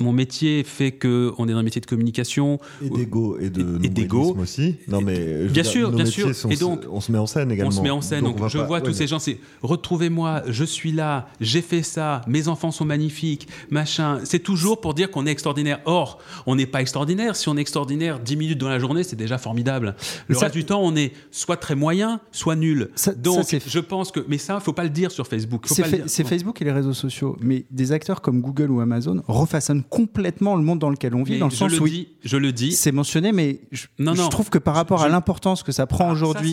[0.00, 2.58] mon métier fait qu'on est dans un métier de communication.
[2.82, 4.16] Et d'égo et de Et d'égo.
[4.34, 4.76] nombrilisme aussi.
[4.88, 6.34] Non mais Bien dire, sûr, bien sûr.
[6.34, 7.68] sont- Et donc, on se met en scène également.
[7.68, 8.24] On se met en scène.
[8.24, 11.82] Donc, je pas- vois tous ouais, ces gens, c'est retrouvez-moi, je suis là, j'ai fait
[11.82, 14.20] ça, mes enfants sont magnifiques, machin.
[14.24, 15.80] C'est toujours pour dire qu'on est extraordinaire.
[15.84, 17.36] Or, on n'est pas extraordinaire.
[17.36, 19.94] Si on est extraordinaire 10 minutes dans la journée, c'est déjà formidable.
[20.28, 22.90] Le Mais ça- reste du temps, on est soit très moyen, soit nul.
[22.94, 24.20] Ça- Donc, ça, je pense que.
[24.28, 25.66] Mais ça, faut pas le dire sur Facebook.
[25.66, 26.10] Faut C'est pas fa- le dire.
[26.10, 27.36] c'est Facebook et les réseaux sociaux.
[27.40, 31.32] Mais des acteurs comme Google ou Amazon refaçonnent complètement le monde dans lequel on vit,
[31.34, 32.72] Mais dans le je sens le où dis, je le dis.
[32.72, 34.28] c'est mentionné, mais je, Non, je non.
[34.28, 36.52] trouve que par rapport à l'importance que ça prend Ah, aujourd'hui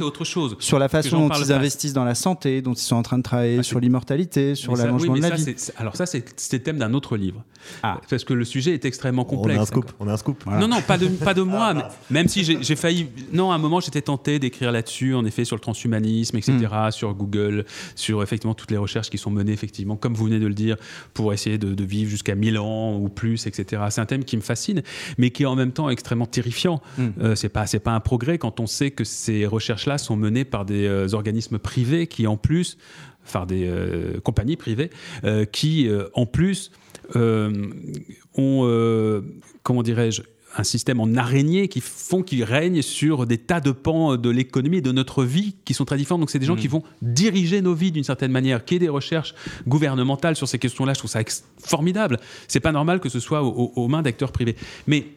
[0.59, 1.53] sur la façon dont ils pas.
[1.55, 4.75] investissent dans la santé, dont ils sont en train de travailler Ah, sur l'immortalité, sur
[4.75, 5.55] l'allongement oui, de la ça, vie.
[5.77, 7.43] alors ça, c'est le thème d'un autre livre.
[7.81, 7.99] Ah.
[8.09, 9.59] Parce que le sujet est extrêmement On a complexe.
[9.61, 9.91] un scoop.
[9.99, 10.45] On a un scoop.
[10.45, 13.07] Non, non, pas de, pas de moi, mais- même si j'ai j'ai failli.
[13.31, 16.53] Non, à un moment, j'étais tenté d'écrire là-dessus, en effet, sur le transhumanisme, etc.,
[16.87, 16.91] Hmm.
[16.91, 20.47] sur Google, sur effectivement toutes les recherches qui sont menées, effectivement, comme vous venez de
[20.47, 20.75] le dire,
[21.13, 23.83] pour essayer de, de vivre jusqu'à 1000 ans ou plus, etc.
[23.89, 24.81] C'est un thème qui me fascine,
[25.17, 26.81] mais qui est en même temps extrêmement terrifiant.
[26.97, 27.09] Hmm.
[27.21, 30.45] Euh, c'est pas, c'est pas un progrès quand on sait que ces recherches-là sont menées
[30.45, 32.77] par des euh, organismes privés qui, en plus,
[33.25, 34.89] enfin des euh, compagnies privées,
[35.23, 36.71] euh, qui, en plus,
[37.15, 39.23] ont,
[39.63, 40.23] comment dirais-je,
[40.55, 44.77] un système en araignée qui font qu'ils règnent sur des tas de pans de l'économie
[44.77, 46.19] et de notre vie qui sont très différents.
[46.19, 48.63] Donc c'est des gens qui vont diriger nos vies d'une certaine manière.
[48.63, 49.33] Qu'il y ait des recherches
[49.67, 51.21] gouvernementales sur ces questions-là, je trouve ça
[51.59, 52.19] formidable.
[52.47, 54.55] C'est pas normal que ce soit au- au- aux mains d'acteurs privés.
[54.85, 55.07] Mais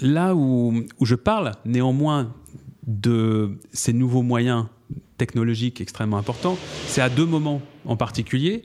[0.00, 2.32] là où, où je parle néanmoins
[2.86, 4.66] de ces nouveaux moyens
[5.16, 6.58] technologiques extrêmement importants,
[6.88, 8.64] c'est à deux moments en particulier.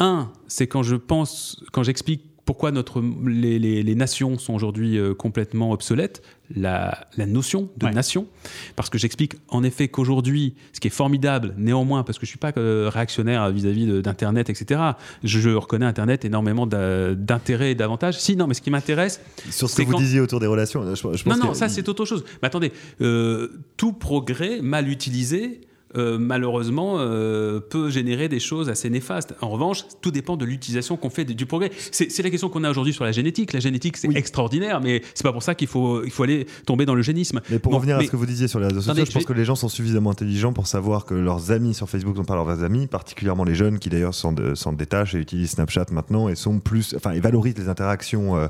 [0.00, 4.98] Un, c'est quand je pense, quand j'explique pourquoi notre, les, les- les nations sont aujourd'hui
[4.98, 6.22] euh, complètement obsolètes,
[6.54, 7.92] la, la notion de Ouais.
[7.92, 8.26] nation,
[8.76, 12.38] parce que j'explique en effet qu'aujourd'hui, ce qui est formidable, néanmoins, parce que je suis
[12.38, 14.80] pas euh, réactionnaire vis-à-vis d'Internet, etc.
[15.22, 18.18] Je, je reconnais Internet énormément d'intérêts et d'avantages.
[18.20, 19.20] Si, non, mais ce qui m'intéresse,
[19.50, 21.56] Sur ce que vous quand- disiez autour des relations, je, je pense non, non, que-
[21.56, 22.24] ça c'est autre chose.
[22.42, 25.62] Mais attendez, euh, tout progrès mal utilisé,
[25.96, 29.34] euh, malheureusement, euh, peut générer des choses assez néfastes.
[29.40, 31.70] En revanche, tout dépend de l'utilisation qu'on fait du, progrès.
[31.92, 33.52] C'est la question qu'on a aujourd'hui sur la génétique.
[33.52, 34.16] La génétique, c'est Oui.
[34.16, 37.40] extraordinaire, mais c'est pas pour ça qu'il faut, il faut aller tomber dans le génisme.
[37.50, 39.12] Mais pour Bon, revenir à ce que vous disiez sur les réseaux sociaux, Attendez, je
[39.12, 42.16] pense je que les gens sont suffisamment intelligents pour savoir que leurs amis sur Facebook
[42.16, 44.32] sont pas leurs amis, particulièrement les jeunes qui d'ailleurs s'en
[44.72, 48.46] détachent et utilisent Snapchat maintenant et sont plus, enfin, ils valorisent les interactions euh,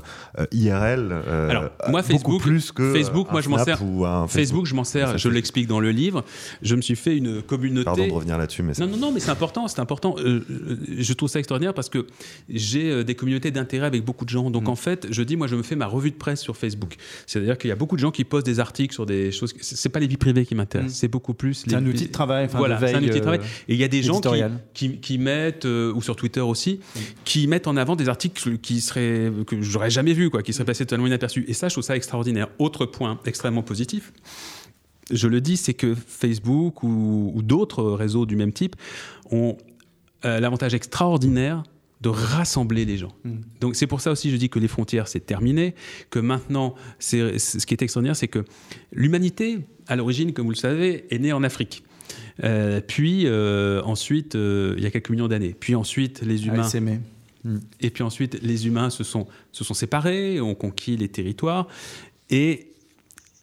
[0.51, 1.11] IRL.
[1.49, 3.79] Alors, moi, Facebook- plus que Facebook, moi, je m'en sers-
[4.27, 6.23] Facebook, je m'en sers, je l'explique dans le livre.
[6.61, 7.85] Je me suis fait une, une communauté.
[7.85, 10.15] Pardon de revenir là-dessus, mais Non, non, non, mais c'est important, c'est important.
[10.19, 12.05] Euh, euh, je trouve ça extraordinaire parce que
[12.49, 14.49] j'ai euh, des communautés d'intérêt avec beaucoup de gens.
[14.49, 14.53] Mm.
[14.53, 16.95] Donc en fait, je dis, moi, je me fais ma revue de presse sur Facebook.
[17.27, 19.53] C'est-à-dire qu'il y a beaucoup de gens qui postent des articles sur des choses.
[19.61, 21.61] C'est c'est pas les vies privées qui m'intéressent, c'est beaucoup plus.
[21.61, 21.69] Mm.
[21.69, 23.39] C'est les- un outil de travail, enfin, voilà, de veille, c'est un outil de travail.
[23.67, 24.51] Et il y a des gens qui, éditorial.
[24.73, 26.79] qui, qui mettent, euh, ou sur Twitter aussi,
[27.23, 30.65] qui mettent en avant des articles qui seraient que j'aurais jamais vu, quoi, qui seraient
[30.65, 31.45] passés totalement inaperçus.
[31.47, 32.47] Et ça, je trouve ça extraordinaire.
[32.59, 34.11] Autre point extrêmement positif
[35.11, 38.75] je le dis, c'est que Facebook ou, ou d'autres réseaux du même type
[39.31, 39.57] ont
[40.25, 41.63] euh, l'avantage extraordinaire
[42.01, 43.13] de rassembler les gens.
[43.61, 45.73] Donc c'est pour ça aussi je dis que les frontières c'est terminé,
[46.09, 48.45] que maintenant c'est ce qui est extraordinaire c'est que
[48.91, 51.83] l'humanité à l'origine comme vous le savez est née en Afrique.
[52.43, 55.55] Euh, puis euh, ensuite euh, il y a quelques millions d'années.
[55.59, 56.99] Puis ensuite les humains ASMR.
[57.79, 61.67] et puis ensuite, les humains se sont, se sont séparés, ont conquis les territoires.
[62.29, 62.71] Et,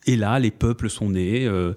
[0.07, 1.75] et là, les peuples sont nés, euh,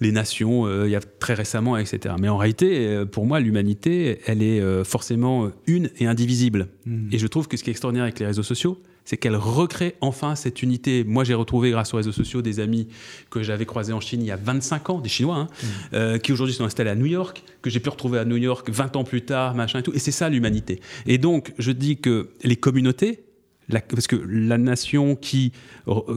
[0.00, 2.14] les nations, euh, il y a très récemment, etc.
[2.20, 6.68] Mais en réalité, euh, pour moi, l'humanité, elle est euh, forcément une et indivisible.
[7.12, 9.94] Et je trouve que ce qui est extraordinaire avec les réseaux sociaux, c'est qu'elle recrée
[10.02, 11.02] enfin cette unité.
[11.02, 12.88] Moi, j'ai retrouvé grâce aux réseaux sociaux des amis
[13.30, 15.48] que j'avais croisés en Chine il y a 25 ans, des Chinois, hein,
[15.94, 18.68] euh, qui aujourd'hui sont installés à New York, que j'ai pu retrouver à New York
[18.68, 19.94] 20 ans plus tard, machin et tout.
[19.94, 20.80] Et c'est ça l'humanité.
[21.06, 23.24] Et donc, je dis que les communautés,
[23.68, 25.52] la- parce que la nation qui,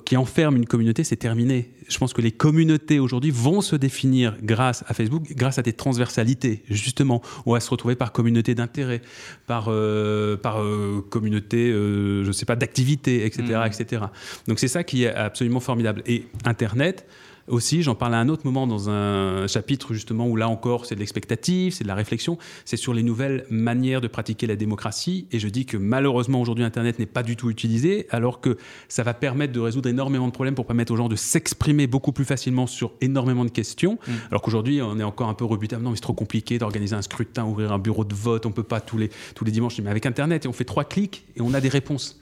[0.05, 1.71] qui enferme une communauté, c'est terminé.
[1.87, 5.73] Je pense que les communautés aujourd'hui vont se définir grâce à Facebook, grâce à des
[5.73, 7.21] transversalités, justement.
[7.45, 9.01] On va se retrouver par communauté d'intérêt,
[9.47, 14.03] par, euh, par euh, communauté, euh, je ne sais pas, d'activité, etc., etc.
[14.47, 16.01] Donc c'est ça qui est absolument formidable.
[16.05, 17.05] Et Internet,
[17.47, 20.95] aussi, j'en parle à un autre moment dans un chapitre justement où là encore c'est
[20.95, 25.27] de l'expectative, c'est de la réflexion, c'est sur les nouvelles manières de pratiquer la démocratie.
[25.31, 29.03] Et je dis que malheureusement aujourd'hui Internet n'est pas du tout utilisé, alors que ça
[29.03, 32.25] va permettre de résoudre énormément de problèmes pour permettre aux gens de s'exprimer beaucoup plus
[32.25, 33.97] facilement sur énormément de questions.
[34.29, 35.75] Alors qu'aujourd'hui on est encore un peu rebuté.
[35.75, 38.51] Ah Non, mais c'est trop compliqué d'organiser un scrutin, ouvrir un bureau de vote, on
[38.51, 39.79] peut pas tous les, tous les dimanches.
[39.79, 42.20] Mais avec Internet, et on fait trois clics et on a des réponses.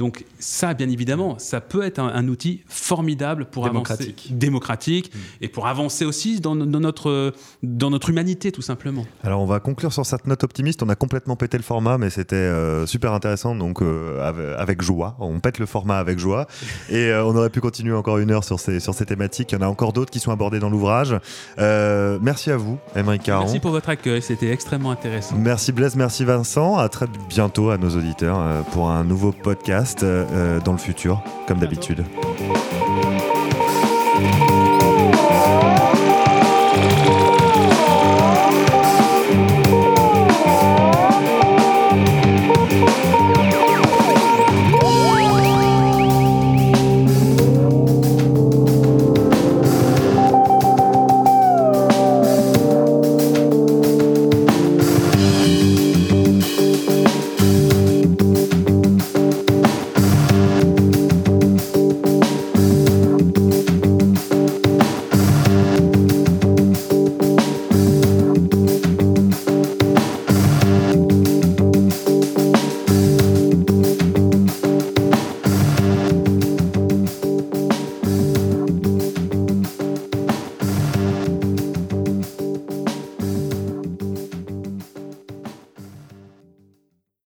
[0.00, 4.16] Donc ça, bien évidemment, ça peut être un, un outil formidable pour Démocratique.
[4.18, 9.04] avancer, démocratique, et pour avancer aussi dans, dans notre, dans notre humanité, tout simplement.
[9.22, 10.82] Alors on va conclure sur cette note optimiste.
[10.82, 13.54] On a complètement pété le format, mais c'était euh, super intéressant.
[13.54, 16.46] Donc euh, ave- avec joie, on pète le format avec joie.
[16.88, 19.52] Et euh, on aurait pu continuer encore une heure sur ces sur ces thématiques.
[19.52, 21.14] Il y en a encore d'autres qui sont abordées dans l'ouvrage.
[21.58, 23.42] Euh, merci à vous, Émeric Caron.
[23.44, 25.36] Merci pour votre accueil, c'était extrêmement intéressant.
[25.36, 26.78] Merci Blaise, merci Vincent.
[26.78, 31.58] À très bientôt à nos auditeurs pour un nouveau podcast euh, dans le futur, comme
[31.58, 32.04] d'habitude.